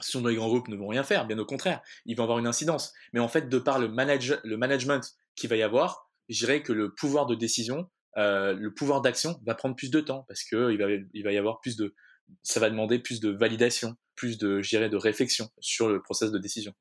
sont 0.00 0.20
dans 0.20 0.28
les 0.28 0.36
grands 0.36 0.48
groupes 0.48 0.68
ne 0.68 0.76
vont 0.76 0.88
rien 0.88 1.04
faire, 1.04 1.26
bien 1.26 1.38
au 1.38 1.44
contraire, 1.44 1.80
ils 2.04 2.16
vont 2.16 2.24
avoir 2.24 2.38
une 2.38 2.46
incidence. 2.46 2.92
Mais 3.12 3.20
en 3.20 3.28
fait, 3.28 3.48
de 3.48 3.58
par 3.58 3.78
le, 3.78 3.88
manage, 3.88 4.38
le 4.44 4.56
management 4.56 5.14
qu'il 5.34 5.50
va 5.50 5.56
y 5.56 5.62
avoir, 5.62 6.10
je 6.28 6.38
dirais 6.38 6.62
que 6.62 6.72
le 6.72 6.94
pouvoir 6.94 7.26
de 7.26 7.34
décision, 7.34 7.88
euh, 8.16 8.54
le 8.54 8.72
pouvoir 8.72 9.00
d'action 9.00 9.40
va 9.44 9.54
prendre 9.54 9.76
plus 9.76 9.90
de 9.90 10.00
temps 10.00 10.24
parce 10.28 10.42
que 10.44 10.72
il 10.72 11.22
va, 11.24 11.32
y 11.32 11.38
avoir 11.38 11.60
plus 11.60 11.76
de, 11.76 11.94
ça 12.42 12.60
va 12.60 12.70
demander 12.70 12.98
plus 12.98 13.20
de 13.20 13.30
validation, 13.30 13.96
plus 14.14 14.38
de, 14.38 14.62
je 14.62 14.88
de 14.88 14.96
réflexion 14.96 15.48
sur 15.60 15.88
le 15.88 16.02
process 16.02 16.30
de 16.30 16.38
décision. 16.38 16.72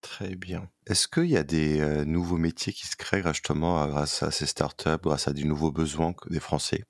Très 0.00 0.34
bien. 0.34 0.68
Est-ce 0.88 1.06
qu'il 1.06 1.30
y 1.30 1.36
a 1.36 1.44
des 1.44 1.80
euh, 1.80 2.04
nouveaux 2.04 2.36
métiers 2.36 2.72
qui 2.72 2.88
se 2.88 2.96
créent 2.96 3.22
justement 3.22 3.86
grâce 3.86 4.24
à 4.24 4.32
ces 4.32 4.46
startups, 4.46 4.98
grâce 5.00 5.28
à 5.28 5.32
des 5.32 5.44
nouveaux 5.44 5.70
besoins 5.70 6.12
des 6.28 6.40
Français? 6.40 6.84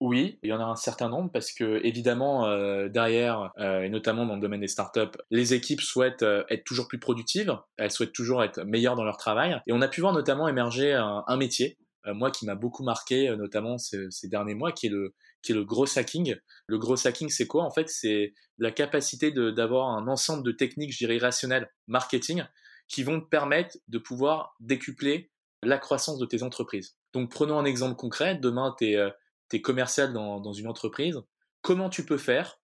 Oui, 0.00 0.38
il 0.44 0.50
y 0.50 0.52
en 0.52 0.60
a 0.60 0.64
un 0.64 0.76
certain 0.76 1.08
nombre 1.08 1.30
parce 1.32 1.52
que 1.52 1.84
évidemment 1.84 2.46
euh, 2.46 2.88
derrière 2.88 3.52
euh, 3.58 3.82
et 3.82 3.88
notamment 3.88 4.26
dans 4.26 4.36
le 4.36 4.40
domaine 4.40 4.60
des 4.60 4.68
startups, 4.68 5.18
les 5.30 5.54
équipes 5.54 5.80
souhaitent 5.80 6.22
euh, 6.22 6.44
être 6.50 6.62
toujours 6.64 6.86
plus 6.86 7.00
productives, 7.00 7.56
elles 7.76 7.90
souhaitent 7.90 8.12
toujours 8.12 8.44
être 8.44 8.62
meilleures 8.62 8.94
dans 8.94 9.02
leur 9.02 9.16
travail 9.16 9.60
et 9.66 9.72
on 9.72 9.80
a 9.80 9.88
pu 9.88 10.00
voir 10.00 10.12
notamment 10.12 10.46
émerger 10.46 10.92
un, 10.92 11.36
métier 11.36 11.78
moi 12.06 12.30
qui 12.30 12.46
m'a 12.46 12.54
beaucoup 12.54 12.84
marqué 12.84 13.34
notamment 13.36 13.76
ces, 13.76 14.08
derniers 14.24 14.54
mois 14.54 14.72
qui 14.72 14.86
est 14.86 14.90
le 14.90 15.14
qui 15.42 15.52
est 15.52 15.54
le 15.54 15.64
gros 15.64 15.98
hacking. 15.98 16.36
Le 16.66 16.78
gros 16.78 17.06
hacking 17.06 17.28
c'est 17.28 17.46
quoi? 17.46 17.64
En 17.64 17.70
fait 17.70 17.88
C'est 17.88 18.34
la 18.58 18.70
capacité 18.70 19.32
d'avoir 19.32 19.88
un 19.88 20.06
ensemble 20.06 20.44
de 20.44 20.52
techniques, 20.52 20.92
je 20.92 20.98
dirais 20.98 21.16
irrationnelles, 21.16 21.70
marketing 21.86 22.44
qui 22.88 23.02
vont 23.02 23.20
te 23.20 23.26
permettre 23.26 23.76
de 23.88 23.98
pouvoir 23.98 24.54
décupler 24.60 25.30
la 25.62 25.78
croissance 25.78 26.18
de 26.18 26.26
tes 26.26 26.42
entreprises. 26.42 26.96
Donc 27.12 27.30
prenons 27.30 27.58
un 27.58 27.64
exemple 27.64 27.96
concret, 27.96 28.36
demain 28.36 28.74
tu 28.78 28.92
es 28.92 28.96
tu 28.96 29.27
es 29.52 29.60
commercial 29.60 30.12
dans, 30.12 30.52
une 30.52 30.68
entreprise, 30.68 31.20
comment 31.62 31.88
tu 31.88 32.04
peux 32.04 32.18
faire 32.18 32.60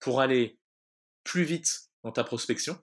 pour 0.00 0.20
aller 0.20 0.58
plus 1.22 1.44
vite 1.44 1.90
dans 2.02 2.12
ta 2.12 2.24
prospection, 2.24 2.78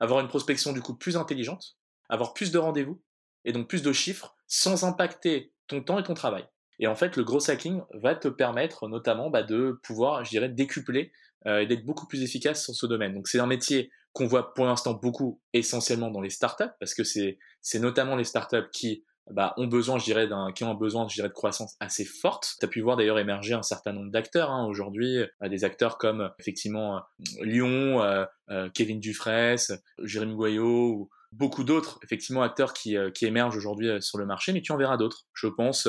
avoir 0.00 0.20
une 0.20 0.28
prospection 0.28 0.72
du 0.72 0.82
coup 0.82 0.94
plus 0.94 1.16
intelligente, 1.16 1.76
avoir 2.08 2.34
plus 2.34 2.50
de 2.50 2.58
rendez-vous 2.58 3.02
et 3.44 3.52
donc 3.52 3.68
plus 3.68 3.82
de 3.82 3.92
chiffres 3.92 4.36
sans 4.46 4.84
impacter 4.84 5.52
ton 5.66 5.82
temps 5.82 5.98
et 5.98 6.02
ton 6.02 6.14
travail? 6.14 6.46
Et 6.78 6.86
en 6.86 6.96
fait, 6.96 7.16
le 7.16 7.24
gros 7.24 7.50
hacking 7.50 7.82
va 7.94 8.14
te 8.14 8.28
permettre 8.28 8.88
notamment 8.88 9.30
bah, 9.30 9.42
de 9.42 9.78
pouvoir, 9.82 10.24
je 10.24 10.30
dirais, 10.30 10.48
décupler 10.48 11.12
euh, 11.46 11.60
et 11.60 11.66
d'être 11.66 11.84
beaucoup 11.84 12.06
plus 12.06 12.22
efficace 12.22 12.64
sur 12.64 12.74
ce 12.74 12.86
domaine. 12.86 13.14
Donc 13.14 13.28
c'est 13.28 13.38
un 13.38 13.46
métier 13.46 13.90
qu'on 14.12 14.26
voit 14.26 14.52
pour 14.54 14.66
l'instant 14.66 14.94
beaucoup 14.94 15.40
essentiellement 15.52 16.10
dans 16.10 16.20
les 16.20 16.30
startups, 16.30 16.72
parce 16.78 16.94
que 16.94 17.02
c'est 17.04 17.38
notamment 17.78 18.16
les 18.16 18.24
startups 18.24 18.68
qui 18.72 19.04
bah, 19.30 19.54
ont 19.56 19.66
besoin, 19.66 19.98
je 19.98 20.04
dirais, 20.04 20.26
d'un, 20.26 20.52
qui 20.52 20.64
ont 20.64 20.74
besoin, 20.74 21.06
je 21.08 21.14
dirais, 21.14 21.28
de 21.28 21.32
croissance 21.32 21.76
assez 21.80 22.04
forte. 22.04 22.56
Tu 22.58 22.66
as 22.66 22.68
pu 22.68 22.80
voir 22.80 22.96
d'ailleurs 22.96 23.18
émerger 23.18 23.54
un 23.54 23.62
certain 23.62 23.92
nombre 23.92 24.10
d'acteurs 24.10 24.50
hein, 24.50 24.66
aujourd'hui, 24.66 25.18
euh, 25.18 25.48
des 25.48 25.64
acteurs 25.64 25.96
comme 25.96 26.30
effectivement 26.38 26.96
euh, 26.96 27.00
Lyon, 27.42 28.02
euh, 28.02 28.68
Kevin 28.74 29.00
Dufresne, 29.00 29.78
Jérémy 30.02 30.34
Goyot, 30.34 30.88
ou 30.90 31.10
beaucoup 31.30 31.64
d'autres 31.64 31.98
effectivement 32.02 32.42
acteurs 32.42 32.74
qui, 32.74 32.96
qui 33.14 33.24
émergent 33.24 33.56
aujourd'hui 33.56 34.02
sur 34.02 34.18
le 34.18 34.26
marché, 34.26 34.52
mais 34.52 34.60
tu 34.60 34.72
en 34.72 34.76
verras 34.76 34.98
d'autres, 34.98 35.24
je 35.32 35.46
pense, 35.46 35.88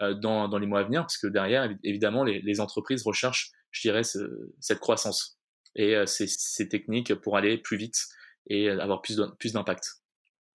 dans, 0.00 0.48
dans 0.48 0.58
les 0.58 0.66
mois 0.68 0.80
à 0.80 0.82
venir, 0.84 1.00
parce 1.00 1.18
que 1.18 1.26
derrière, 1.26 1.68
évidemment, 1.82 2.22
les, 2.22 2.40
les 2.42 2.60
entreprises 2.60 3.02
recherchent, 3.02 3.50
je 3.72 3.80
dirais, 3.80 4.02
cette 4.04 4.78
croissance 4.78 5.40
et 5.74 5.96
ces, 6.06 6.28
ces 6.28 6.68
techniques 6.68 7.12
pour 7.16 7.36
aller 7.36 7.58
plus 7.58 7.76
vite 7.76 8.06
et 8.46 8.70
avoir 8.70 9.02
plus 9.02 9.52
d'impact. 9.52 10.03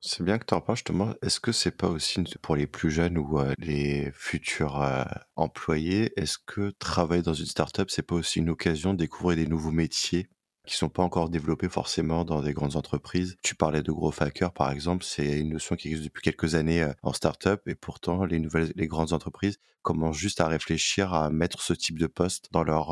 C'est 0.01 0.23
bien 0.23 0.39
que 0.39 0.45
tu 0.45 0.53
en 0.53 0.62
parles 0.62 0.77
justement. 0.77 1.13
Est-ce 1.21 1.41
que 1.41 1.51
c'est 1.51 1.75
pas 1.75 1.89
aussi 1.89 2.23
pour 2.41 2.55
les 2.55 2.67
plus 2.67 2.89
jeunes 2.89 3.17
ou 3.17 3.39
euh, 3.39 3.53
les 3.57 4.12
futurs 4.13 4.81
euh, 4.81 5.03
employés, 5.35 6.13
est-ce 6.15 6.38
que 6.38 6.71
travailler 6.79 7.21
dans 7.21 7.33
une 7.33 7.45
startup, 7.45 7.89
c'est 7.91 8.03
pas 8.03 8.15
aussi 8.15 8.39
une 8.39 8.49
occasion 8.49 8.93
de 8.93 8.99
découvrir 8.99 9.35
des 9.35 9.47
nouveaux 9.47 9.71
métiers 9.71 10.29
qui 10.65 10.75
sont 10.77 10.88
pas 10.88 11.03
encore 11.03 11.29
développés 11.29 11.67
forcément 11.67 12.23
dans 12.23 12.41
des 12.41 12.53
grandes 12.53 12.77
entreprises? 12.77 13.35
Tu 13.43 13.55
parlais 13.55 13.81
de 13.81 13.91
gros 13.91 14.13
hackers 14.17 14.53
par 14.53 14.71
exemple, 14.71 15.03
c'est 15.03 15.41
une 15.41 15.49
notion 15.49 15.75
qui 15.75 15.89
existe 15.89 16.05
depuis 16.05 16.21
quelques 16.21 16.55
années 16.55 16.81
euh, 16.81 16.93
en 17.03 17.12
startup 17.12 17.67
et 17.67 17.75
pourtant 17.75 18.23
les 18.23 18.39
nouvelles, 18.39 18.71
les 18.75 18.88
grandes 18.88 19.12
entreprises 19.12 19.59
commencent 19.81 20.17
juste 20.17 20.39
à 20.39 20.47
réfléchir 20.47 21.13
à 21.13 21.29
mettre 21.29 21.62
ce 21.62 21.73
type 21.73 21.99
de 21.99 22.07
poste 22.07 22.47
dans 22.53 22.63
leur 22.63 22.91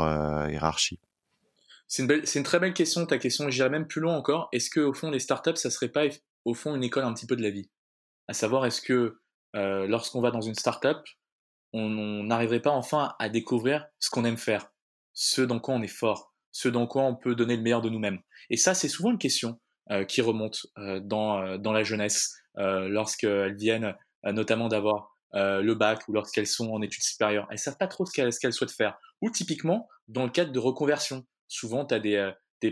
hiérarchie. 0.49 0.99
C'est 1.87 2.03
une, 2.03 2.21
une, 2.35 2.43
très 2.43 2.59
belle 2.59 2.73
question, 2.73 3.05
ta 3.05 3.17
question. 3.17 3.49
J'irais 3.49 3.69
même 3.69 3.87
plus 3.87 4.01
loin 4.01 4.17
encore. 4.17 4.49
Est-ce 4.51 4.69
que 4.69 4.81
au 4.81 4.93
fond, 4.93 5.09
les 5.09 5.19
startups, 5.19 5.55
ça 5.55 5.69
serait 5.69 5.87
pas 5.87 6.05
au 6.47 6.53
fond 6.53 6.73
une 6.73 6.83
école 6.83 7.03
un 7.03 7.13
petit 7.13 7.27
peu 7.27 7.35
de 7.35 7.43
la 7.43 7.49
vie. 7.49 7.69
À 8.29 8.33
savoir, 8.33 8.65
est-ce 8.65 8.81
que 8.81 9.19
euh, 9.55 9.85
lorsqu'on 9.85 10.21
va 10.21 10.31
dans 10.31 10.41
une 10.41 10.55
startup, 10.55 10.97
on 11.73 11.89
n'arriverait 12.23 12.61
pas 12.61 12.71
enfin 12.71 13.15
à 13.19 13.27
découvrir 13.27 13.85
ce 13.99 14.09
qu'on 14.09 14.23
aime 14.23 14.37
faire, 14.37 14.71
ce 15.13 15.41
dans 15.41 15.59
quoi 15.59 15.75
on 15.75 15.81
est 15.81 15.87
fort, 15.87 16.33
ce 16.53 16.69
dans 16.69 16.87
quoi 16.87 17.03
on 17.03 17.15
peut 17.15 17.35
donner 17.35 17.57
le 17.57 17.61
meilleur 17.61 17.81
de 17.81 17.89
nous-mêmes. 17.89 18.19
Et 18.49 18.55
ça, 18.55 18.73
c'est 18.73 18.87
souvent 18.87 19.11
une 19.11 19.17
question 19.17 19.59
euh, 19.91 20.05
qui 20.05 20.21
remonte 20.21 20.67
euh, 20.77 21.01
dans, 21.01 21.57
dans 21.57 21.73
la 21.73 21.83
jeunesse, 21.83 22.33
lorsqu'elles 22.55 23.55
viennent 23.55 23.93
notamment 24.23 24.67
d'avoir 24.67 25.15
le 25.33 25.73
bac 25.75 26.07
ou 26.07 26.13
lorsqu'elles 26.13 26.47
sont 26.47 26.71
en 26.71 26.81
études 26.81 27.03
supérieures. 27.03 27.45
Elles 27.51 27.59
savent 27.59 27.77
pas 27.77 27.85
trop 27.85 28.03
ce 28.03 28.11
qu'elles 28.11 28.53
souhaitent 28.53 28.71
faire. 28.71 28.97
Ou 29.21 29.29
typiquement, 29.29 29.87
dans 30.07 30.23
le 30.23 30.31
cadre 30.31 30.51
de 30.51 30.57
reconversion, 30.57 31.23
souvent, 31.47 31.85
tu 31.85 31.93
as 31.93 31.99
des, 31.99 32.31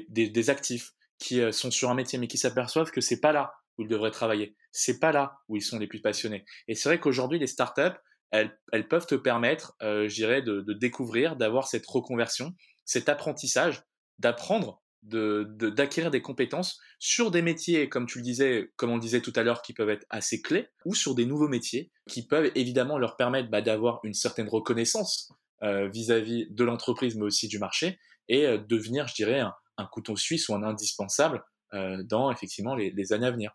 des, 0.10 0.50
actifs 0.50 0.94
qui 1.20 1.40
sont 1.54 1.70
sur 1.70 1.92
un 1.92 1.94
métier, 1.94 2.18
mais 2.18 2.28
qui 2.28 2.40
s'aperçoivent 2.40 2.90
que 2.90 3.00
c'est 3.00 3.20
pas 3.20 3.32
là 3.32 3.54
où 3.78 3.84
ils 3.84 3.88
devraient 3.88 4.12
travailler. 4.12 4.56
C'est 4.72 5.00
pas 5.00 5.12
là 5.12 5.38
où 5.48 5.56
ils 5.56 5.62
sont 5.62 5.80
les 5.80 5.88
plus 5.88 6.02
passionnés. 6.02 6.46
Et 6.68 6.76
c'est 6.76 6.90
vrai 6.90 7.00
qu'aujourd'hui, 7.00 7.40
les 7.40 7.48
startups, 7.48 7.98
elles, 8.32 8.58
elles 8.72 8.88
peuvent 8.88 9.06
te 9.06 9.16
permettre, 9.16 9.76
je 9.82 10.14
dirais, 10.14 10.42
de, 10.42 10.62
de 10.62 10.74
découvrir, 10.74 11.36
d'avoir 11.36 11.68
cette 11.68 11.86
reconversion, 11.86 12.54
cet 12.84 13.10
apprentissage, 13.10 13.84
d'apprendre 14.20 14.82
d'acquérir 15.06 16.10
des 16.10 16.22
compétences 16.22 16.80
sur 17.00 17.30
des 17.30 17.42
métiers, 17.42 17.90
comme 17.90 18.08
tu 18.08 18.20
le 18.20 18.24
disais, 18.24 18.72
comme 18.76 18.90
on 18.90 18.96
le 18.96 19.02
disait 19.02 19.22
tout 19.22 19.34
à 19.36 19.44
l'heure, 19.44 19.62
qui 19.62 19.74
peuvent 19.74 19.90
être 19.90 20.06
assez 20.10 20.42
clés, 20.42 20.68
ou 20.84 20.96
sur 20.96 21.14
des 21.14 21.26
nouveaux 21.26 21.48
métiers 21.48 21.92
qui 22.10 22.26
peuvent 22.26 22.52
évidemment 22.56 22.98
leur 22.98 23.16
permettre 23.16 23.50
bah, 23.50 23.62
d'avoir 23.62 24.00
une 24.04 24.14
certaine 24.14 24.48
reconnaissance 24.48 25.32
euh, 25.64 25.88
vis-à-vis 25.90 26.48
de 26.50 26.64
l'entreprise, 26.64 27.16
mais 27.16 27.24
aussi 27.24 27.48
du 27.48 27.60
marché, 27.60 28.00
et 28.30 28.46
euh, 28.46 28.58
devenir, 28.58 29.08
je 29.08 29.14
dirais, 29.14 29.40
un, 29.40 29.86
couteau 29.92 30.16
suisse 30.16 30.50
ou 30.50 30.56
un 30.56 30.64
indispensable 30.64 31.44
euh, 31.74 32.02
dans 32.04 32.32
effectivement 32.32 32.76
les, 32.76 32.90
les, 32.92 33.14
années 33.14 33.28
à 33.28 33.32
venir. 33.32 33.52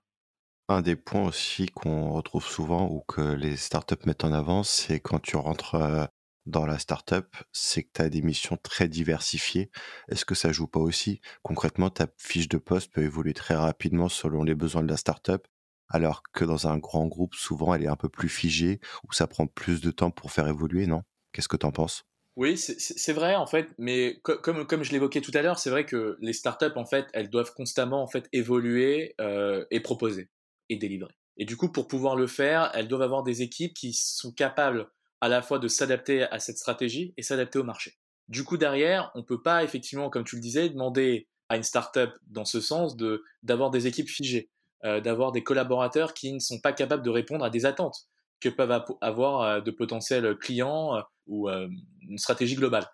Un 0.71 0.83
des 0.83 0.95
points 0.95 1.27
aussi 1.27 1.67
qu'on 1.67 2.13
retrouve 2.13 2.47
souvent 2.47 2.89
ou 2.89 3.01
que 3.01 3.21
les 3.21 3.57
startups 3.57 4.07
mettent 4.07 4.23
en 4.23 4.33
avant, 4.33 4.63
c'est 4.63 5.01
quand 5.01 5.19
tu 5.19 5.35
rentres 5.35 6.09
dans 6.47 6.65
la 6.65 6.79
startup, 6.79 7.27
c'est 7.51 7.83
que 7.83 7.91
tu 7.93 8.03
as 8.03 8.09
des 8.09 8.23
missions 8.23 8.57
très 8.57 8.87
diversifiées. 8.87 9.73
Est-ce 10.09 10.25
que 10.25 10.37
ça 10.37 10.53
joue 10.53 10.69
pas 10.69 10.79
aussi? 10.79 11.21
Concrètement, 11.43 11.91
ta 11.91 12.07
fiche 12.19 12.49
de 12.49 12.57
poste 12.57 12.93
peut 12.93 13.03
évoluer 13.03 13.35
très 13.35 13.57
rapidement 13.57 14.09
selon 14.09 14.45
les 14.45 14.55
besoins 14.55 14.85
de 14.85 14.89
la 14.89 14.97
startup, 14.97 15.45
alors 15.89 16.23
que 16.33 16.45
dans 16.45 16.69
un 16.69 16.79
grand 16.79 17.09
groupe, 17.09 17.35
souvent, 17.35 17.75
elle 17.75 17.83
est 17.83 17.89
un 17.89 17.97
peu 17.97 18.09
plus 18.09 18.29
figée, 18.29 18.79
ou 19.03 19.13
ça 19.13 19.27
prend 19.27 19.49
plus 19.49 19.81
de 19.81 19.91
temps 19.91 20.13
pour 20.13 20.31
faire 20.31 20.47
évoluer, 20.47 20.87
non? 20.87 21.03
Qu'est-ce 21.33 21.49
que 21.49 21.57
tu 21.57 21.67
en 21.67 21.73
penses? 21.73 22.05
Oui, 22.37 22.57
c'est 22.57 23.13
vrai 23.13 23.35
en 23.35 23.47
fait, 23.47 23.67
mais 23.77 24.21
comme, 24.23 24.65
comme 24.65 24.85
je 24.85 24.93
l'évoquais 24.93 25.21
tout 25.21 25.33
à 25.35 25.43
l'heure, 25.43 25.59
c'est 25.59 25.69
vrai 25.69 25.85
que 25.85 26.17
les 26.21 26.33
startups 26.33 26.77
en 26.77 26.87
fait, 26.87 27.09
elles 27.13 27.29
doivent 27.29 27.53
constamment 27.55 28.05
en 28.05 28.07
fait 28.07 28.29
évoluer 28.33 29.17
euh, 29.21 29.65
et 29.73 29.81
proposer 29.81 30.31
et 30.71 30.77
délivrer. 30.77 31.13
Et 31.37 31.45
du 31.45 31.57
coup, 31.57 31.71
pour 31.71 31.89
pouvoir 31.89 32.17
le 32.17 32.27
faire, 32.27 32.71
elles 32.75 32.89
doivent 32.89 33.03
avoir 33.03 33.23
des 33.23 33.43
équipes 33.43 33.75
qui 33.75 33.93
sont 33.93 34.33
capables 34.33 34.91
à 35.21 35.29
la 35.29 35.43
fois 35.43 35.59
de 35.59 35.69
s'adapter 35.69 36.23
à 36.23 36.39
cette 36.39 36.57
stratégie 36.57 37.13
et 37.17 37.23
s'adapter 37.23 37.59
au 37.59 37.65
marché. 37.65 37.95
Du 38.29 38.45
coup, 38.45 38.57
derrière, 38.57 39.11
on 39.15 39.23
peut 39.23 39.43
pas 39.43 39.65
effectivement, 39.65 40.09
comme 40.09 40.25
tu 40.25 40.37
le 40.37 40.41
disais, 40.41 40.69
demander 40.71 41.29
à 41.49 41.57
une 41.57 41.63
startup 41.63 42.11
dans 42.29 42.45
ce 42.45 42.61
sens 42.61 42.97
de 42.97 43.25
d'avoir 43.43 43.71
des 43.71 43.87
équipes 43.87 44.09
figées, 44.09 44.51
euh, 44.85 45.01
d'avoir 45.01 45.33
des 45.33 45.43
collaborateurs 45.43 46.15
qui 46.15 46.33
ne 46.33 46.39
sont 46.39 46.61
pas 46.61 46.73
capables 46.73 47.03
de 47.03 47.11
répondre 47.11 47.45
à 47.45 47.51
des 47.51 47.67
attentes 47.67 48.07
que 48.41 48.49
peuvent 48.49 48.85
avoir 49.01 49.43
euh, 49.43 49.61
de 49.61 49.71
potentiels 49.71 50.37
clients 50.37 50.97
euh, 50.97 51.01
ou 51.27 51.49
une 51.49 52.19
stratégie 52.19 52.57
globale. 52.57 52.87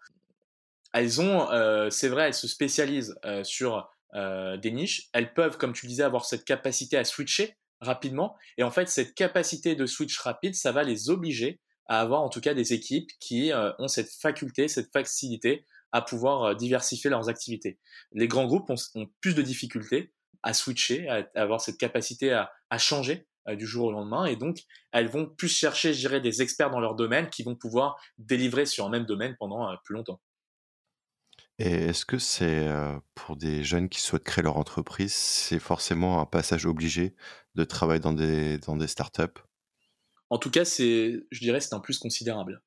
Elles 0.93 1.21
ont, 1.21 1.49
c'est 1.91 2.09
vrai, 2.09 2.29
elles 2.29 2.35
se 2.35 2.49
spécialisent 2.49 3.19
sur 3.45 3.89
des 4.15 4.71
niches. 4.71 5.09
Elles 5.12 5.33
peuvent, 5.33 5.57
comme 5.57 5.73
tu 5.73 5.87
le 5.87 5.91
disais, 5.91 6.03
avoir 6.03 6.27
cette 6.27 6.45
capacité 6.45 6.99
à 6.99 7.05
switcher 7.05 7.57
rapidement. 7.81 8.37
Et 8.59 8.62
en 8.62 8.71
fait, 8.71 8.89
cette 8.89 9.15
capacité 9.15 9.75
de 9.75 9.87
switch 9.87 10.19
rapide, 10.19 10.55
ça 10.55 10.73
va 10.73 10.83
les 10.83 11.11
obliger 11.11 11.61
à 11.89 12.01
avoir 12.01 12.23
en 12.23 12.29
tout 12.29 12.41
cas 12.41 12.55
des 12.55 12.73
équipes 12.73 13.11
qui 13.21 13.53
euh, 13.53 13.73
ont 13.79 13.89
cette 13.89 14.11
faculté, 14.11 14.69
cette 14.69 14.93
facilité 14.93 15.65
à 15.93 16.03
pouvoir 16.03 16.43
euh, 16.43 16.55
diversifier 16.55 17.11
leurs 17.11 17.29
activités. 17.29 17.79
Les 18.12 18.29
grands 18.29 18.47
groupes 18.47 18.71
ont, 18.71 19.07
plus 19.21 19.35
de 19.35 19.43
difficultés 19.43 20.12
à 20.43 20.53
switcher, 20.53 21.09
à, 21.09 21.27
avoir 21.35 21.61
cette 21.61 21.79
capacité 21.79 22.33
à, 22.33 22.79
changer 22.79 23.27
euh, 23.49 23.57
du 23.57 23.67
jour 23.67 23.87
au 23.87 23.93
lendemain, 23.93 24.27
et 24.27 24.37
donc 24.37 24.59
elles 24.93 25.09
vont 25.09 25.27
plus 25.27 25.49
chercher, 25.49 25.95
je 25.95 26.01
dirais, 26.01 26.21
des 26.21 26.43
experts 26.43 26.71
dans 26.71 26.81
leur 26.81 26.95
domaine 26.95 27.31
qui 27.31 27.43
vont 27.43 27.55
pouvoir 27.55 27.97
délivrer 28.19 28.67
sur 28.67 28.87
un 28.87 28.91
même 28.91 29.07
domaine 29.07 29.37
pendant 29.39 29.75
plus 29.85 29.95
longtemps. 29.95 30.21
Et 31.59 31.73
est-ce 31.73 32.05
que 32.05 32.19
c'est 32.19 32.69
pour 33.14 33.37
des 33.37 33.64
jeunes 33.64 33.88
qui 33.88 34.01
souhaitent 34.01 34.25
créer 34.25 34.45
leur 34.45 34.59
entreprise, 34.59 35.14
c'est 35.14 35.59
forcément 35.59 36.21
un 36.21 36.27
passage 36.27 36.66
obligé 36.66 37.14
de 37.55 37.64
travailler 37.64 38.01
dans 38.01 38.12
des, 38.12 38.59
dans 38.59 38.77
des 38.77 38.87
startups? 38.87 39.40
En 40.29 40.38
tout 40.38 40.51
cas, 40.51 40.64
c'est, 40.64 41.25
je 41.31 41.40
dirais, 41.40 41.61
c'est 41.61 41.75
un 41.75 41.81
plus 41.81 41.99
considérable. 41.99 42.62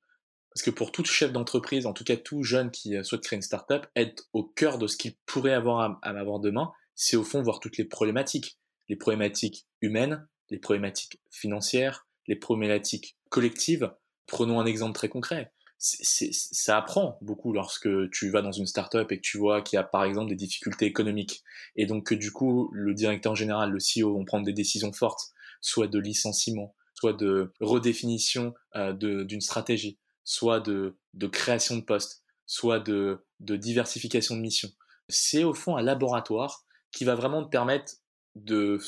Parce 0.54 0.64
que 0.64 0.72
pour 0.72 0.92
tout 0.92 1.06
chef 1.06 1.32
d'entreprise, 1.32 1.86
en 1.86 1.94
tout 1.94 2.04
cas 2.04 2.18
tout 2.18 2.44
jeune 2.44 2.72
qui 2.72 2.96
souhaite 3.04 3.22
créer 3.22 3.38
une 3.38 3.44
startup, 3.44 3.86
être 3.96 4.28
au 4.34 4.44
cœur 4.44 4.78
de 4.78 4.88
ce 4.88 4.98
qu'il 4.98 5.16
pourrait 5.26 5.54
avoir 5.54 6.00
à, 6.02 6.10
avoir 6.10 6.40
demain, 6.40 6.72
c'est 6.96 7.16
au 7.16 7.24
fond 7.24 7.42
voir 7.42 7.60
toutes 7.60 7.78
les 7.78 7.86
problématiques. 7.86 8.58
Les 8.88 8.96
problématiques 8.96 9.68
humaines, 9.82 10.28
les 10.50 10.58
problématiques 10.58 11.22
financières, 11.30 12.08
les 12.28 12.36
problématiques 12.36 13.18
collectives. 13.30 13.94
Prenons 14.26 14.60
un 14.60 14.66
exemple 14.66 14.94
très 14.94 15.10
concret. 15.10 15.54
Ça 15.80 16.78
apprend 16.78 17.18
beaucoup 17.22 17.54
lorsque 17.54 17.88
tu 18.12 18.30
vas 18.30 18.42
dans 18.42 18.52
une 18.52 18.68
startup 18.68 19.10
et 19.12 19.18
que 19.18 19.22
tu 19.22 19.38
vois 19.38 19.62
qu'il 19.62 19.78
y 19.78 19.80
a 19.80 19.84
par 19.84 20.04
exemple 20.04 20.30
des 20.30 20.36
difficultés 20.36 20.86
économiques. 20.86 21.42
Et 21.78 21.86
donc 21.86 22.08
que 22.08 22.16
du 22.16 22.32
coup, 22.32 22.70
le 22.74 22.94
directeur 22.94 23.36
général, 23.36 23.72
le 23.72 23.80
CEO 23.80 24.14
vont 24.14 24.26
prendre 24.26 24.46
des 24.46 24.54
décisions 24.54 24.92
fortes, 24.92 25.32
soit 25.62 25.88
de 25.88 25.98
licenciement, 25.98 26.76
soit 26.96 27.14
de 27.14 27.54
redéfinition 27.62 28.54
euh, 28.76 28.92
d'une 28.94 29.40
stratégie, 29.42 29.98
soit 30.26 30.60
de, 30.60 30.98
création 31.32 31.78
de 31.78 31.82
postes, 31.82 32.24
soit 32.46 32.82
de, 32.82 33.24
diversification 33.40 34.36
de 34.36 34.42
missions. 34.42 34.72
C'est 35.08 35.46
au 35.46 35.54
fond 35.54 35.78
un 35.78 35.82
laboratoire 35.82 36.66
qui 36.92 37.06
va 37.06 37.16
vraiment 37.16 37.44
te 37.44 37.50
permettre 37.50 37.94
de, 38.36 38.80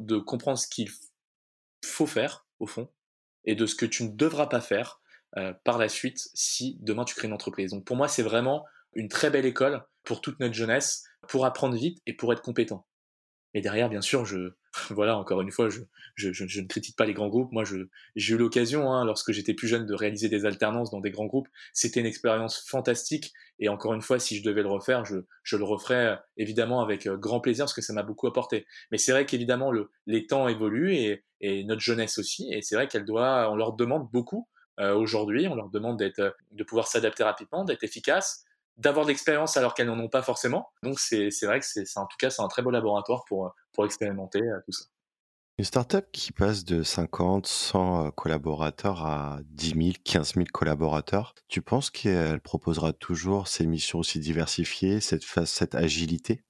de 0.00 0.18
comprendre 0.18 0.58
ce 0.58 0.66
qu'il 0.66 0.88
faut 1.84 2.06
faire, 2.06 2.46
au 2.58 2.66
fond, 2.66 2.88
et 3.44 3.54
de 3.54 3.66
ce 3.66 3.74
que 3.74 3.86
tu 3.86 4.04
ne 4.04 4.08
devras 4.08 4.46
pas 4.46 4.62
faire 4.62 5.00
euh, 5.36 5.52
par 5.64 5.78
la 5.78 5.88
suite 5.88 6.28
si 6.34 6.78
demain 6.80 7.04
tu 7.04 7.14
crées 7.14 7.28
une 7.28 7.34
entreprise. 7.34 7.72
Donc 7.72 7.84
pour 7.84 7.96
moi, 7.96 8.08
c'est 8.08 8.22
vraiment 8.22 8.64
une 8.94 9.08
très 9.08 9.30
belle 9.30 9.46
école 9.46 9.84
pour 10.04 10.20
toute 10.20 10.40
notre 10.40 10.54
jeunesse, 10.54 11.04
pour 11.28 11.44
apprendre 11.44 11.76
vite 11.76 11.98
et 12.06 12.14
pour 12.14 12.32
être 12.32 12.42
compétent. 12.42 12.86
Et 13.54 13.60
derrière, 13.60 13.88
bien 13.88 14.00
sûr, 14.00 14.24
je, 14.24 14.52
voilà, 14.90 15.16
encore 15.16 15.40
une 15.40 15.50
fois, 15.50 15.68
je, 15.68 15.80
je, 16.14 16.32
je, 16.32 16.60
ne 16.60 16.66
critique 16.66 16.96
pas 16.96 17.06
les 17.06 17.14
grands 17.14 17.28
groupes. 17.28 17.52
Moi, 17.52 17.64
j'ai 18.16 18.34
eu 18.34 18.38
l'occasion, 18.38 18.92
hein, 18.92 19.04
lorsque 19.04 19.32
j'étais 19.32 19.54
plus 19.54 19.68
jeune, 19.68 19.86
de 19.86 19.94
réaliser 19.94 20.28
des 20.28 20.46
alternances 20.46 20.90
dans 20.90 21.00
des 21.00 21.10
grands 21.10 21.26
groupes. 21.26 21.48
C'était 21.72 22.00
une 22.00 22.06
expérience 22.06 22.64
fantastique. 22.66 23.32
Et 23.58 23.68
encore 23.68 23.94
une 23.94 24.02
fois, 24.02 24.18
si 24.18 24.36
je 24.36 24.42
devais 24.42 24.62
le 24.62 24.68
refaire, 24.68 25.04
je, 25.04 25.56
le 25.56 25.64
referais 25.64 26.06
euh, 26.06 26.16
évidemment 26.36 26.82
avec 26.82 27.06
euh, 27.06 27.16
grand 27.16 27.40
plaisir 27.40 27.64
parce 27.64 27.74
que 27.74 27.82
ça 27.82 27.92
m'a 27.92 28.02
beaucoup 28.02 28.26
apporté. 28.26 28.66
Mais 28.90 28.98
c'est 28.98 29.12
vrai 29.12 29.26
qu'évidemment, 29.26 29.70
le, 29.70 29.90
les 30.06 30.26
temps 30.26 30.48
évoluent 30.48 30.94
et, 30.94 31.24
et 31.40 31.64
notre 31.64 31.80
jeunesse 31.80 32.18
aussi. 32.18 32.52
Et 32.52 32.62
c'est 32.62 32.74
vrai 32.74 32.88
qu'elle 32.88 33.04
doit, 33.04 33.50
on 33.50 33.56
leur 33.56 33.72
demande 33.72 34.08
beaucoup 34.12 34.48
aujourd'hui. 34.78 35.48
On 35.48 35.54
leur 35.54 35.70
demande 35.70 35.98
d'être, 35.98 36.36
de 36.52 36.64
pouvoir 36.64 36.86
s'adapter 36.86 37.24
rapidement, 37.24 37.64
d'être 37.64 37.84
efficace, 37.84 38.44
d'avoir 38.78 39.04
de 39.04 39.10
l'expérience 39.10 39.56
alors 39.56 39.74
qu'elles 39.74 39.88
n'en 39.88 39.98
ont 39.98 40.08
pas 40.08 40.22
forcément. 40.22 40.70
Donc 40.82 40.98
c'est 40.98 41.30
vrai 41.42 41.60
que 41.60 41.66
c'est 41.66 41.84
en 41.96 42.06
tout 42.06 42.16
cas 42.18 42.30
c'est 42.30 42.42
un 42.42 42.48
très 42.48 42.62
beau 42.62 42.70
laboratoire 42.70 43.24
pour, 43.26 43.54
pour 43.72 43.84
expérimenter 43.84 44.40
euh, 44.40 44.60
tout 44.64 44.72
ça. 44.72 44.84
Une 45.58 45.64
startup 45.64 46.06
qui 46.12 46.30
passe 46.30 46.64
de 46.64 46.84
50, 46.84 47.44
100 47.44 48.06
euh, 48.06 48.10
collaborateurs 48.12 49.04
à 49.04 49.40
10 49.46 49.68
000, 49.70 49.90
15 50.04 50.34
000 50.34 50.46
collaborateurs, 50.52 51.34
tu 51.48 51.62
penses 51.62 51.90
qu'elle 51.90 52.40
proposera 52.40 52.92
toujours 52.92 53.48
ces 53.48 53.66
missions 53.66 53.98
aussi 53.98 54.20
diversifiées, 54.20 55.00
cette, 55.00 55.24
cette 55.24 55.74
agilité? 55.74 56.44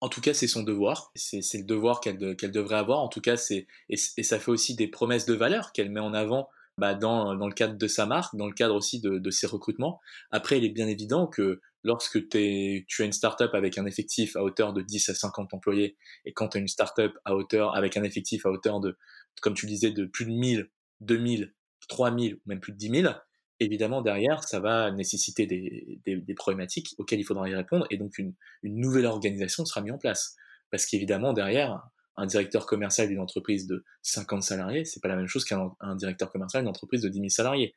En 0.00 0.08
tout 0.08 0.20
cas, 0.20 0.32
c'est 0.32 0.46
son 0.46 0.62
devoir. 0.62 1.10
C'est 1.16 1.40
le 1.54 1.64
devoir 1.64 2.00
qu'elle 2.00 2.18
devrait 2.18 2.76
avoir. 2.76 3.00
En 3.00 3.08
tout 3.08 3.20
cas, 3.20 3.36
c'est 3.36 3.66
et, 3.88 3.96
et, 4.16 4.22
ça 4.22 4.38
fait 4.38 4.50
aussi 4.50 4.76
des 4.76 4.86
promesses 4.86 5.24
de 5.24 5.34
valeur 5.34 5.72
qu'elle 5.72 5.90
met 5.90 5.98
en 5.98 6.14
avant 6.14 6.48
bah, 6.78 6.94
dans, 6.94 7.34
dans, 7.36 7.46
le 7.46 7.54
cadre 7.54 7.76
de 7.76 7.86
sa 7.86 8.06
marque, 8.06 8.34
dans 8.36 8.46
le 8.46 8.52
cadre 8.52 8.74
aussi 8.74 9.00
de, 9.00 9.18
de 9.18 9.30
ses 9.30 9.46
recrutements. 9.46 10.00
Après, 10.30 10.58
il 10.58 10.64
est 10.64 10.70
bien 10.70 10.88
évident 10.88 11.26
que 11.26 11.60
lorsque 11.84 12.28
tu 12.28 12.84
as 12.98 13.04
une 13.04 13.12
startup 13.12 13.54
avec 13.54 13.78
un 13.78 13.86
effectif 13.86 14.36
à 14.36 14.42
hauteur 14.42 14.72
de 14.72 14.82
10 14.82 15.10
à 15.10 15.14
50 15.14 15.54
employés, 15.54 15.96
et 16.24 16.32
quand 16.32 16.48
tu 16.48 16.58
as 16.58 16.60
une 16.60 16.68
startup 16.68 17.12
à 17.24 17.34
hauteur, 17.34 17.76
avec 17.76 17.96
un 17.96 18.02
effectif 18.02 18.44
à 18.46 18.50
hauteur 18.50 18.80
de, 18.80 18.96
comme 19.40 19.54
tu 19.54 19.66
disais, 19.66 19.90
de 19.90 20.04
plus 20.04 20.24
de 20.24 20.32
1000, 20.32 20.70
2000, 21.00 21.54
3000, 21.88 22.40
même 22.46 22.60
plus 22.60 22.72
de 22.72 22.78
10 22.78 23.02
000, 23.02 23.14
évidemment, 23.60 24.02
derrière, 24.02 24.42
ça 24.44 24.58
va 24.58 24.90
nécessiter 24.90 25.46
des, 25.46 26.00
des, 26.04 26.16
des 26.16 26.34
problématiques 26.34 26.94
auxquelles 26.98 27.20
il 27.20 27.24
faudra 27.24 27.48
y 27.48 27.54
répondre, 27.54 27.86
et 27.90 27.98
donc 27.98 28.18
une, 28.18 28.34
une 28.62 28.80
nouvelle 28.80 29.06
organisation 29.06 29.64
sera 29.64 29.80
mise 29.80 29.92
en 29.92 29.98
place. 29.98 30.36
Parce 30.70 30.86
qu'évidemment, 30.86 31.32
derrière, 31.32 31.82
un 32.16 32.26
directeur 32.26 32.66
commercial 32.66 33.08
d'une 33.08 33.20
entreprise 33.20 33.66
de 33.66 33.84
50 34.02 34.42
salariés, 34.42 34.84
c'est 34.84 35.00
pas 35.00 35.08
la 35.08 35.16
même 35.16 35.26
chose 35.26 35.44
qu'un 35.44 35.70
directeur 35.96 36.30
commercial 36.30 36.62
d'une 36.62 36.68
entreprise 36.68 37.02
de 37.02 37.08
10 37.08 37.18
000 37.18 37.28
salariés, 37.28 37.74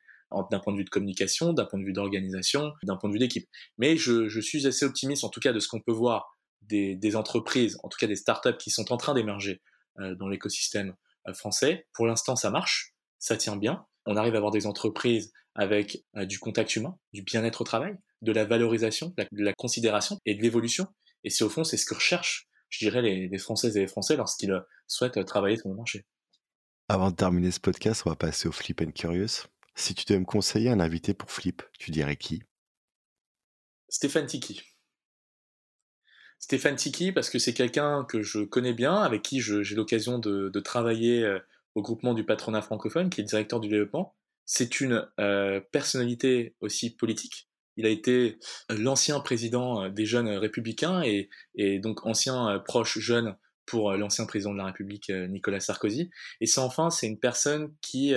d'un 0.50 0.60
point 0.60 0.72
de 0.72 0.78
vue 0.78 0.84
de 0.84 0.90
communication, 0.90 1.52
d'un 1.52 1.64
point 1.64 1.78
de 1.78 1.84
vue 1.84 1.92
d'organisation, 1.92 2.72
d'un 2.82 2.96
point 2.96 3.08
de 3.08 3.14
vue 3.14 3.18
d'équipe. 3.18 3.48
Mais 3.78 3.96
je, 3.96 4.28
je, 4.28 4.40
suis 4.40 4.66
assez 4.66 4.84
optimiste, 4.84 5.24
en 5.24 5.30
tout 5.30 5.40
cas, 5.40 5.52
de 5.52 5.58
ce 5.58 5.68
qu'on 5.68 5.80
peut 5.80 5.92
voir 5.92 6.36
des, 6.62 6.94
des, 6.96 7.16
entreprises, 7.16 7.78
en 7.82 7.88
tout 7.88 7.96
cas 7.98 8.06
des 8.06 8.16
startups 8.16 8.56
qui 8.58 8.70
sont 8.70 8.92
en 8.92 8.96
train 8.96 9.14
d'émerger 9.14 9.62
euh, 10.00 10.14
dans 10.14 10.28
l'écosystème 10.28 10.94
euh, 11.26 11.32
français. 11.32 11.86
Pour 11.94 12.06
l'instant, 12.06 12.36
ça 12.36 12.50
marche, 12.50 12.94
ça 13.18 13.36
tient 13.36 13.56
bien. 13.56 13.86
On 14.06 14.16
arrive 14.16 14.34
à 14.34 14.38
avoir 14.38 14.52
des 14.52 14.66
entreprises 14.66 15.32
avec 15.54 16.04
euh, 16.16 16.26
du 16.26 16.38
contact 16.38 16.76
humain, 16.76 16.96
du 17.12 17.22
bien-être 17.22 17.62
au 17.62 17.64
travail, 17.64 17.96
de 18.22 18.32
la 18.32 18.44
valorisation, 18.44 19.14
de 19.16 19.44
la 19.44 19.52
considération 19.54 20.18
et 20.26 20.34
de 20.34 20.42
l'évolution. 20.42 20.86
Et 21.24 21.30
c'est 21.30 21.44
au 21.44 21.48
fond, 21.48 21.64
c'est 21.64 21.76
ce 21.76 21.86
que 21.86 21.94
recherchent 21.94 22.47
je 22.68 22.86
dirais, 22.86 23.02
les, 23.02 23.38
Françaises 23.38 23.76
et 23.76 23.80
les 23.80 23.86
Français 23.86 24.16
lorsqu'ils 24.16 24.52
euh, 24.52 24.60
souhaitent 24.86 25.24
travailler 25.24 25.56
sur 25.56 25.68
le 25.68 25.74
marché. 25.74 26.06
Avant 26.88 27.10
de 27.10 27.16
terminer 27.16 27.50
ce 27.50 27.60
podcast, 27.60 28.02
on 28.06 28.10
va 28.10 28.16
passer 28.16 28.48
au 28.48 28.52
Flip 28.52 28.80
and 28.80 28.92
Curious. 28.92 29.46
Si 29.74 29.94
tu 29.94 30.04
devais 30.06 30.20
me 30.20 30.24
conseiller 30.24 30.70
un 30.70 30.80
invité 30.80 31.14
pour 31.14 31.30
Flip, 31.30 31.62
tu 31.78 31.90
dirais 31.90 32.16
qui? 32.16 32.42
Stéphane 33.88 34.26
Tiki. 34.26 34.62
Stéphane 36.38 36.76
Tiki, 36.76 37.12
parce 37.12 37.30
que 37.30 37.38
c'est 37.38 37.54
quelqu'un 37.54 38.04
que 38.04 38.22
je 38.22 38.40
connais 38.40 38.72
bien, 38.72 38.94
avec 38.94 39.22
qui 39.22 39.40
j'ai 39.40 39.74
l'occasion 39.74 40.18
de, 40.18 40.60
travailler 40.60 41.24
euh, 41.24 41.38
au 41.74 41.82
groupement 41.82 42.14
du 42.14 42.24
patronat 42.24 42.62
francophone, 42.62 43.10
qui 43.10 43.20
est 43.20 43.24
directeur 43.24 43.60
du 43.60 43.68
développement. 43.68 44.14
C'est 44.44 44.80
une 44.80 45.06
euh, 45.20 45.60
personnalité 45.72 46.56
aussi 46.60 46.94
politique. 46.94 47.47
Il 47.78 47.86
a 47.86 47.88
été 47.88 48.38
l'ancien 48.68 49.20
président 49.20 49.88
des 49.88 50.04
jeunes 50.04 50.28
républicains 50.28 51.02
et, 51.02 51.30
et 51.54 51.78
donc 51.78 52.04
ancien 52.04 52.62
proche 52.66 52.98
jeune 52.98 53.34
pour 53.64 53.92
l'ancien 53.92 54.26
président 54.26 54.52
de 54.52 54.58
la 54.58 54.66
République 54.66 55.08
Nicolas 55.08 55.60
Sarkozy. 55.60 56.10
Et 56.42 56.46
c'est 56.46 56.60
enfin, 56.60 56.90
c'est 56.90 57.06
une 57.06 57.18
personne 57.18 57.74
qui, 57.80 58.14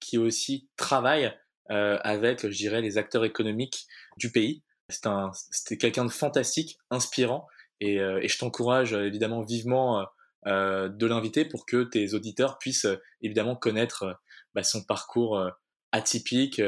qui 0.00 0.18
aussi 0.18 0.68
travaille 0.76 1.32
avec, 1.68 2.42
je 2.42 2.56
dirais, 2.56 2.82
les 2.82 2.98
acteurs 2.98 3.24
économiques 3.24 3.86
du 4.18 4.30
pays. 4.30 4.62
C'était 4.88 5.78
quelqu'un 5.78 6.04
de 6.04 6.10
fantastique, 6.10 6.76
inspirant, 6.90 7.46
et, 7.80 8.00
euh, 8.00 8.20
et 8.22 8.28
je 8.28 8.38
t'encourage 8.38 8.94
euh, 8.94 9.06
évidemment 9.06 9.42
vivement 9.42 10.06
euh, 10.46 10.88
de 10.88 11.06
l'inviter 11.06 11.44
pour 11.44 11.66
que 11.66 11.84
tes 11.84 12.14
auditeurs 12.14 12.58
puissent 12.58 12.86
évidemment 13.20 13.56
connaître 13.56 14.20
bah, 14.54 14.62
son 14.62 14.84
parcours 14.84 15.42
atypique, 15.92 16.60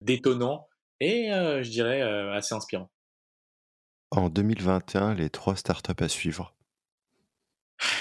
détonnant 0.00 0.68
et 1.02 1.28
je 1.62 1.70
dirais 1.70 2.02
assez 2.02 2.54
inspirant. 2.54 2.90
En 4.10 4.28
2021, 4.28 5.14
les 5.14 5.30
trois 5.30 5.56
startups 5.56 6.02
à 6.02 6.08
suivre. 6.08 6.54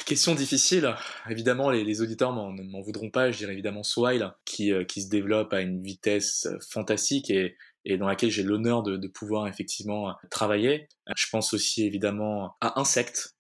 Question 0.06 0.36
difficile. 0.36 0.94
Évidemment, 1.30 1.70
les, 1.70 1.84
les 1.84 2.02
auditeurs 2.02 2.34
m'en 2.34 2.82
voudront 2.82 3.10
pas. 3.10 3.32
Je 3.32 3.38
dirais 3.38 3.54
évidemment 3.54 3.84
Swile, 3.84 4.34
qui, 4.46 4.72
qui 4.88 5.02
se 5.02 5.10
développe 5.10 5.54
à 5.54 5.62
une 5.62 5.82
vitesse 5.82 6.48
fantastique 6.70 7.30
et, 7.30 7.56
et 7.86 7.98
dans 7.98 8.08
laquelle 8.08 8.30
j'ai 8.30 8.44
l'honneur 8.44 8.84
de, 8.84 8.98
de, 8.98 9.08
pouvoir 9.08 9.48
effectivement 9.48 10.16
travailler. 10.30 10.88
Je 11.16 11.28
pense 11.32 11.54
aussi 11.54 11.86
évidemment 11.86 12.56
à 12.62 12.80
Insect. 12.80 13.36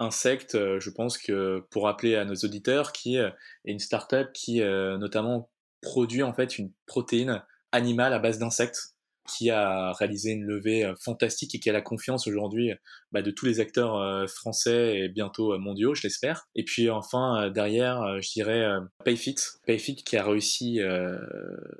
Insect, 0.00 0.54
euh, 0.54 0.80
je 0.80 0.90
pense 0.90 1.18
que 1.18 1.64
pour 1.70 1.84
rappeler 1.84 2.16
à 2.16 2.24
nos 2.24 2.34
auditeurs, 2.34 2.92
qui 2.92 3.16
est 3.16 3.32
une 3.64 3.78
startup 3.78 4.32
qui 4.32 4.60
euh, 4.60 4.98
notamment 4.98 5.50
produit 5.80 6.22
en 6.22 6.34
fait 6.34 6.58
une 6.58 6.72
protéine 6.86 7.42
animale 7.70 8.12
à 8.12 8.18
base 8.18 8.38
d'insectes 8.38 8.93
qui 9.26 9.50
a 9.50 9.92
réalisé 9.92 10.32
une 10.32 10.44
levée 10.44 10.84
euh, 10.84 10.94
fantastique 11.00 11.54
et 11.54 11.60
qui 11.60 11.70
a 11.70 11.72
la 11.72 11.80
confiance 11.80 12.26
aujourd'hui 12.26 12.72
bah, 13.12 13.22
de 13.22 13.30
tous 13.30 13.46
les 13.46 13.60
acteurs 13.60 14.28
français 14.28 14.98
et 14.98 15.08
bientôt 15.08 15.58
mondiaux, 15.58 15.94
je 15.94 16.02
l'espère. 16.02 16.46
Et 16.54 16.64
puis 16.64 16.90
enfin 16.90 17.50
derrière, 17.50 18.20
je 18.20 18.30
dirais 18.32 18.66
Payfit, 19.04 19.36
Payfit 19.66 19.96
qui 19.96 20.16
a 20.16 20.24
réussi 20.24 20.80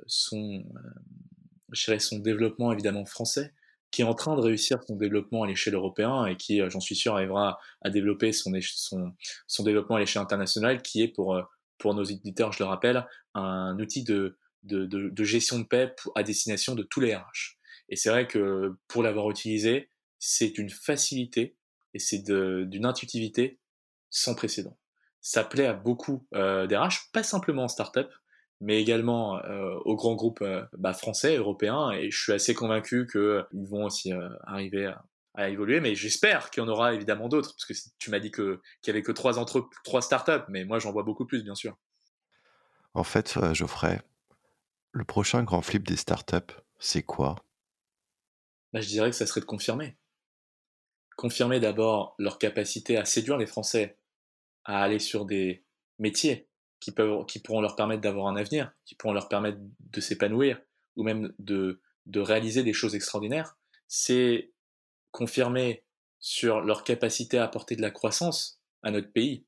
son 0.07 0.63
je 1.71 1.85
dirais, 1.85 1.99
son 1.99 2.19
développement 2.19 2.71
évidemment 2.71 3.05
français, 3.05 3.53
qui 3.91 4.01
est 4.01 4.05
en 4.05 4.13
train 4.13 4.35
de 4.35 4.41
réussir 4.41 4.79
son 4.87 4.95
développement 4.95 5.43
à 5.43 5.47
l'échelle 5.47 5.75
européenne 5.75 6.27
et 6.27 6.37
qui, 6.37 6.61
euh, 6.61 6.69
j'en 6.69 6.79
suis 6.79 6.95
sûr, 6.95 7.13
arrivera 7.13 7.59
à 7.81 7.89
développer 7.89 8.33
son, 8.33 8.51
son, 8.61 9.13
son 9.47 9.63
développement 9.63 9.95
à 9.97 9.99
l'échelle 9.99 10.21
internationale, 10.21 10.81
qui 10.81 11.01
est 11.01 11.07
pour, 11.07 11.35
euh, 11.35 11.43
pour 11.77 11.93
nos 11.93 12.03
éditeurs, 12.03 12.51
je 12.51 12.63
le 12.63 12.67
rappelle, 12.67 13.05
un 13.35 13.77
outil 13.79 14.03
de, 14.03 14.37
de, 14.65 15.23
gestion 15.23 15.59
de 15.59 15.63
paix 15.63 15.93
à 16.15 16.23
destination 16.23 16.75
de 16.75 16.83
tous 16.83 16.99
les 16.99 17.15
RH. 17.15 17.57
Et 17.89 17.95
c'est 17.95 18.09
vrai 18.09 18.27
que 18.27 18.75
pour 18.87 19.03
l'avoir 19.03 19.29
utilisé, 19.29 19.89
c'est 20.19 20.57
une 20.57 20.69
facilité 20.69 21.55
et 21.93 21.99
c'est 21.99 22.23
d'une 22.23 22.85
intuitivité 22.85 23.59
sans 24.09 24.35
précédent. 24.35 24.77
Ça 25.21 25.43
plaît 25.43 25.65
à 25.65 25.73
beaucoup 25.73 26.27
euh, 26.35 26.67
d'RH, 26.67 27.11
pas 27.11 27.23
simplement 27.23 27.63
en 27.63 27.67
startup, 27.67 28.09
mais 28.61 28.81
également 28.81 29.37
euh, 29.43 29.75
aux 29.85 29.95
grands 29.95 30.15
groupes 30.15 30.41
euh, 30.41 30.63
bah, 30.77 30.93
français, 30.93 31.35
européens, 31.37 31.91
et 31.91 32.09
je 32.11 32.21
suis 32.21 32.31
assez 32.31 32.53
convaincu 32.53 33.07
qu'ils 33.07 33.19
euh, 33.21 33.43
vont 33.53 33.85
aussi 33.85 34.11
arriver 34.45 34.91
à, 35.33 35.49
évoluer, 35.49 35.81
mais 35.81 35.95
j'espère 35.95 36.49
qu'il 36.49 36.63
y 36.63 36.65
en 36.65 36.69
aura 36.69 36.93
évidemment 36.93 37.27
d'autres, 37.27 37.53
parce 37.53 37.65
que 37.65 37.73
tu 37.99 38.09
m'as 38.09 38.19
dit 38.19 38.31
qu'il 38.31 38.57
y 38.87 38.89
avait 38.89 39.01
que 39.01 39.11
trois 39.11 39.37
entre 39.37 39.69
trois 39.83 40.01
startups, 40.01 40.45
mais 40.47 40.63
moi 40.63 40.79
j'en 40.79 40.93
vois 40.93 41.03
beaucoup 41.03 41.25
plus, 41.25 41.43
bien 41.43 41.55
sûr. 41.55 41.75
En 42.93 43.03
fait, 43.03 43.37
Geoffrey, 43.51 44.01
le 44.95 45.03
prochain 45.03 45.43
grand 45.43 45.61
flip 45.61 45.85
des 45.85 45.97
startups, 45.97 46.55
c'est 46.79 47.03
quoi? 47.03 47.35
Bah, 48.71 48.79
Je 48.79 48.87
dirais 48.87 49.09
que 49.09 49.15
ça 49.15 49.27
serait 49.27 49.41
de 49.41 49.45
confirmer. 49.45 49.97
Confirmer 51.17 51.59
d'abord 51.59 52.15
leur 52.17 52.39
capacité 52.39 52.95
à 52.95 53.03
séduire 53.03 53.37
les 53.37 53.45
Français 53.45 53.97
à 54.63 54.81
aller 54.81 54.99
sur 54.99 55.25
des 55.25 55.65
métiers 55.99 56.47
qui, 56.79 56.91
pourront 56.91 57.61
leur 57.61 57.75
permettre 57.75 58.01
d'avoir 58.01 58.27
un 58.27 58.37
avenir, 58.37 58.71
qui 58.85 58.95
pourront 58.95 59.13
leur 59.13 59.27
permettre 59.27 59.57
de 59.59 59.99
s'épanouir, 59.99 60.61
ou 60.95 61.03
même 61.03 61.33
de, 61.39 61.81
réaliser 62.15 62.63
des 62.63 62.73
choses 62.73 62.95
extraordinaires, 62.95 63.57
c'est 63.89 64.53
confirmer 65.11 65.83
sur 66.19 66.61
leur 66.61 66.85
capacité 66.85 67.37
à 67.37 67.43
apporter 67.43 67.75
de 67.75 67.81
la 67.81 67.91
croissance 67.91 68.61
à 68.81 68.91
notre 68.91 69.11
pays. 69.11 69.45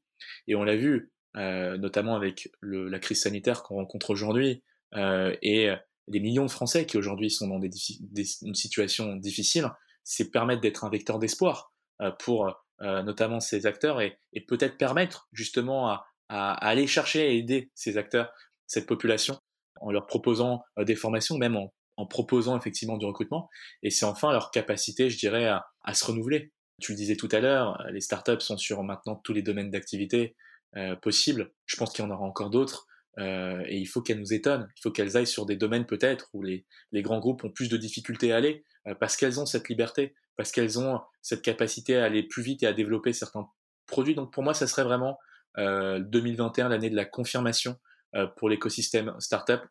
Et 0.47 0.55
on 0.55 0.63
l'a 0.63 0.75
vu, 0.75 1.13
euh, 1.37 1.77
notamment 1.77 2.15
avec 2.15 2.51
la 2.61 2.99
crise 2.99 3.21
sanitaire 3.21 3.63
qu'on 3.63 3.75
rencontre 3.75 4.09
aujourd'hui, 4.09 4.61
et 4.93 5.69
les 6.07 6.19
millions 6.19 6.45
de 6.45 6.51
Français 6.51 6.85
qui 6.85 6.97
aujourd'hui 6.97 7.29
sont 7.29 7.47
dans 7.47 7.59
des, 7.59 7.69
des, 7.99 8.25
une 8.41 8.55
situation 8.55 9.15
difficile, 9.15 9.69
c'est 10.03 10.31
permettre 10.31 10.61
d'être 10.61 10.85
un 10.85 10.89
vecteur 10.89 11.19
d'espoir 11.19 11.73
euh, 12.01 12.11
pour 12.11 12.47
euh, 12.81 13.03
notamment 13.03 13.39
ces 13.39 13.65
acteurs 13.65 14.01
et, 14.01 14.17
et 14.33 14.41
peut-être 14.41 14.77
permettre 14.77 15.27
justement 15.33 15.89
à, 15.89 16.07
à, 16.29 16.53
aller 16.53 16.87
chercher 16.87 17.33
et 17.33 17.37
aider 17.37 17.71
ces 17.75 17.97
acteurs, 17.97 18.31
cette 18.67 18.87
population, 18.87 19.37
en 19.81 19.91
leur 19.91 20.07
proposant 20.07 20.63
euh, 20.79 20.85
des 20.85 20.95
formations, 20.95 21.37
même 21.37 21.57
en, 21.57 21.73
en, 21.97 22.05
proposant 22.05 22.57
effectivement 22.57 22.97
du 22.97 23.05
recrutement. 23.05 23.49
Et 23.83 23.89
c'est 23.89 24.05
enfin 24.05 24.31
leur 24.31 24.51
capacité, 24.51 25.09
je 25.09 25.17
dirais, 25.17 25.47
à, 25.47 25.65
à, 25.83 25.93
se 25.93 26.05
renouveler. 26.05 26.53
Tu 26.79 26.93
le 26.93 26.97
disais 26.97 27.15
tout 27.17 27.29
à 27.31 27.39
l'heure, 27.39 27.83
les 27.91 28.01
startups 28.01 28.39
sont 28.39 28.57
sur 28.57 28.83
maintenant 28.83 29.15
tous 29.15 29.33
les 29.33 29.41
domaines 29.41 29.71
d'activité 29.71 30.35
euh, 30.77 30.95
possibles. 30.95 31.51
Je 31.65 31.75
pense 31.75 31.91
qu'il 31.91 32.05
y 32.05 32.07
en 32.07 32.11
aura 32.11 32.23
encore 32.23 32.49
d'autres. 32.49 32.85
Euh, 33.19 33.63
et 33.67 33.77
il 33.77 33.85
faut 33.87 34.01
qu'elles 34.01 34.19
nous 34.19 34.33
étonnent. 34.33 34.67
Il 34.77 34.81
faut 34.81 34.91
qu'elles 34.91 35.17
aillent 35.17 35.27
sur 35.27 35.45
des 35.45 35.55
domaines 35.55 35.85
peut-être 35.85 36.29
où 36.33 36.43
les, 36.43 36.65
les, 36.91 37.01
grands 37.01 37.19
groupes 37.19 37.43
ont 37.43 37.51
plus 37.51 37.69
de 37.69 37.77
difficultés 37.77 38.31
à 38.31 38.37
aller, 38.37 38.63
euh, 38.87 38.93
parce 38.95 39.17
qu'elles 39.17 39.39
ont 39.39 39.45
cette 39.45 39.69
liberté, 39.69 40.13
parce 40.35 40.51
qu'elles 40.51 40.77
ont 40.79 41.01
cette 41.21 41.41
capacité 41.41 41.97
à 41.97 42.05
aller 42.05 42.23
plus 42.23 42.43
vite 42.43 42.63
et 42.63 42.67
à 42.67 42.73
développer 42.73 43.13
certains 43.13 43.49
produits. 43.87 44.15
Donc 44.15 44.31
pour 44.31 44.43
moi, 44.43 44.53
ça 44.53 44.67
serait 44.67 44.83
vraiment 44.83 45.17
2021, 45.57 46.65
euh, 46.65 46.69
l'année 46.69 46.89
de 46.89 46.95
la 46.95 47.05
confirmation 47.05 47.77
euh, 48.15 48.27
pour 48.37 48.49
l'écosystème 48.49 49.15
startup, 49.19 49.61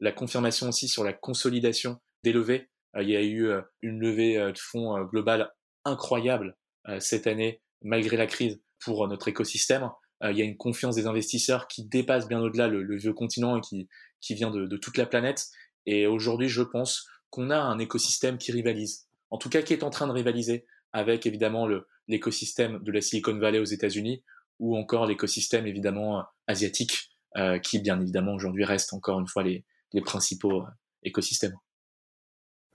la 0.00 0.12
confirmation 0.12 0.68
aussi 0.68 0.88
sur 0.88 1.04
la 1.04 1.12
consolidation 1.12 2.00
des 2.22 2.32
levées. 2.32 2.68
Euh, 2.96 3.02
il 3.02 3.10
y 3.10 3.16
a 3.16 3.22
eu 3.22 3.50
une 3.82 4.00
levée 4.00 4.36
de 4.38 4.58
fonds 4.58 5.02
globale 5.04 5.52
incroyable 5.84 6.56
cette 6.98 7.26
année, 7.26 7.60
malgré 7.82 8.16
la 8.16 8.26
crise, 8.26 8.60
pour 8.78 9.06
notre 9.08 9.28
écosystème. 9.28 9.90
Il 10.22 10.36
y 10.36 10.42
a 10.42 10.44
une 10.44 10.56
confiance 10.56 10.94
des 10.94 11.06
investisseurs 11.06 11.68
qui 11.68 11.84
dépasse 11.84 12.26
bien 12.26 12.40
au-delà 12.40 12.68
le, 12.68 12.96
vieux 12.96 13.12
continent 13.12 13.58
et 13.58 13.60
qui, 13.60 13.88
qui 14.20 14.34
vient 14.34 14.50
de, 14.50 14.66
de 14.66 14.76
toute 14.76 14.96
la 14.96 15.06
planète. 15.06 15.46
Et 15.84 16.06
aujourd'hui, 16.06 16.48
je 16.48 16.62
pense 16.62 17.06
qu'on 17.30 17.50
a 17.50 17.58
un 17.58 17.78
écosystème 17.78 18.38
qui 18.38 18.52
rivalise. 18.52 19.06
En 19.30 19.38
tout 19.38 19.50
cas, 19.50 19.62
qui 19.62 19.72
est 19.72 19.82
en 19.82 19.90
train 19.90 20.06
de 20.06 20.12
rivaliser 20.12 20.66
avec 20.92 21.26
évidemment 21.26 21.68
l'écosystème 22.08 22.82
de 22.82 22.92
la 22.92 23.00
Silicon 23.00 23.38
Valley 23.38 23.58
aux 23.58 23.64
États-Unis, 23.64 24.22
ou 24.58 24.76
encore 24.76 25.06
l'écosystème 25.06 25.66
évidemment 25.66 26.24
asiatique, 26.46 27.10
euh, 27.36 27.58
qui 27.58 27.78
bien 27.78 28.00
évidemment 28.00 28.32
aujourd'hui 28.32 28.64
reste 28.64 28.94
encore 28.94 29.20
une 29.20 29.26
fois 29.26 29.42
les, 29.42 29.64
les 29.92 30.00
principaux 30.00 30.62
euh, 30.62 30.66
écosystèmes. 31.02 31.56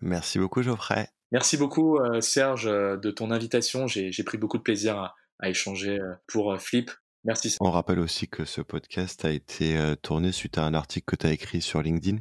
Merci 0.01 0.37
beaucoup 0.37 0.61
Geoffrey. 0.61 1.09
Merci 1.31 1.57
beaucoup 1.57 1.97
euh, 1.97 2.21
Serge 2.21 2.65
de 2.65 3.11
ton 3.11 3.31
invitation. 3.31 3.87
J'ai 3.87 4.23
pris 4.23 4.37
beaucoup 4.37 4.57
de 4.57 4.63
plaisir 4.63 4.97
à, 4.97 5.15
à 5.39 5.49
échanger 5.49 5.97
pour 6.27 6.59
Flip. 6.59 6.91
Merci. 7.23 7.55
On 7.59 7.71
rappelle 7.71 7.99
aussi 7.99 8.27
que 8.27 8.45
ce 8.45 8.61
podcast 8.61 9.25
a 9.25 9.31
été 9.31 9.77
tourné 10.01 10.31
suite 10.31 10.57
à 10.57 10.63
un 10.63 10.73
article 10.73 11.05
que 11.05 11.15
tu 11.15 11.27
as 11.27 11.31
écrit 11.31 11.61
sur 11.61 11.81
LinkedIn 11.81 12.17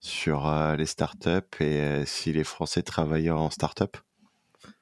sur 0.00 0.52
les 0.76 0.86
startups 0.86 1.60
et 1.60 2.04
si 2.04 2.32
les 2.32 2.44
Français 2.44 2.82
travaillaient 2.82 3.30
en 3.30 3.50
startup. 3.50 3.96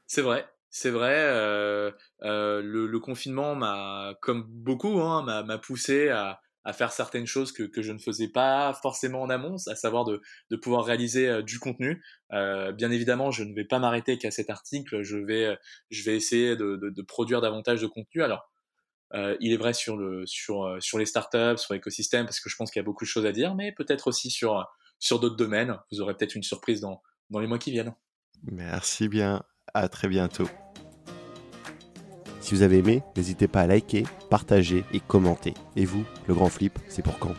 C'est 0.07 0.21
vrai, 0.21 0.47
c'est 0.69 0.91
vrai, 0.91 1.15
euh, 1.17 1.91
euh, 2.23 2.61
le, 2.63 2.87
le, 2.87 2.99
confinement 2.99 3.55
m'a, 3.55 4.15
comme 4.21 4.45
beaucoup, 4.47 5.01
hein, 5.01 5.23
m'a 5.23 5.59
poussé 5.59 6.09
à, 6.09 6.41
à, 6.65 6.73
faire 6.73 6.93
certaines 6.93 7.27
choses 7.27 7.53
que, 7.53 7.63
que, 7.63 7.83
je 7.83 7.93
ne 7.93 7.99
faisais 7.99 8.29
pas 8.29 8.73
forcément 8.83 9.23
en 9.23 9.31
amont, 9.31 9.57
à 9.69 9.75
savoir 9.75 10.05
de, 10.05 10.21
de 10.51 10.57
pouvoir 10.57 10.85
réaliser 10.85 11.29
euh, 11.29 11.43
du 11.43 11.59
contenu. 11.59 12.03
Euh, 12.33 12.73
bien 12.73 12.91
évidemment, 12.91 13.31
je 13.31 13.45
ne 13.45 13.55
vais 13.55 13.65
pas 13.65 13.79
m'arrêter 13.79 14.19
qu'à 14.19 14.31
cet 14.31 14.51
article, 14.51 15.03
je 15.03 15.19
vais, 15.19 15.57
je 15.91 16.03
vais 16.05 16.17
essayer 16.17 16.57
de, 16.57 16.77
de, 16.77 16.91
de 16.91 17.03
produire 17.03 17.41
davantage 17.41 17.81
de 17.81 17.87
contenu. 17.87 18.23
Alors, 18.23 18.52
euh, 19.15 19.37
il 19.41 19.53
est 19.53 19.57
vrai 19.57 19.75
sur, 19.75 19.97
le, 19.97 20.25
sur, 20.27 20.79
les 20.99 21.07
startups, 21.07 21.59
sur 21.59 21.75
l'écosystème, 21.75 22.25
parce 22.25 22.41
que 22.41 22.49
je 22.49 22.57
pense 22.57 22.71
qu'il 22.71 22.81
y 22.81 22.85
a 22.85 22.87
beaucoup 22.87 23.05
de 23.05 23.09
choses 23.09 23.27
à 23.27 23.33
dire, 23.33 23.55
mais 23.55 23.73
peut-être 23.73 24.09
aussi 24.09 24.31
sur, 24.31 24.67
sur 24.99 25.21
d'autres 25.21 25.37
domaines. 25.37 25.79
Vous 25.91 26.01
aurez 26.01 26.17
peut-être 26.17 26.35
une 26.35 26.43
surprise 26.43 26.81
dans, 26.81 27.03
dans 27.31 27.41
les 27.41 27.47
mois 27.47 27.59
qui 27.59 27.71
viennent. 27.71 27.95
Merci 28.51 29.09
bien. 29.09 29.43
À 29.75 29.89
très 29.89 30.09
bientôt. 30.09 30.49
Si 32.41 32.55
vous 32.55 32.63
avez 32.63 32.79
aimé, 32.79 33.03
n'hésitez 33.17 33.47
pas 33.47 33.61
à 33.61 33.67
liker, 33.67 34.05
partager 34.29 34.85
et 34.93 35.01
commenter. 35.01 35.55
Et 35.77 35.85
vous, 35.85 36.05
le 36.27 36.35
grand 36.35 36.49
flip, 36.49 36.79
c'est 36.89 37.03
pour 37.03 37.19
quand? 37.19 37.35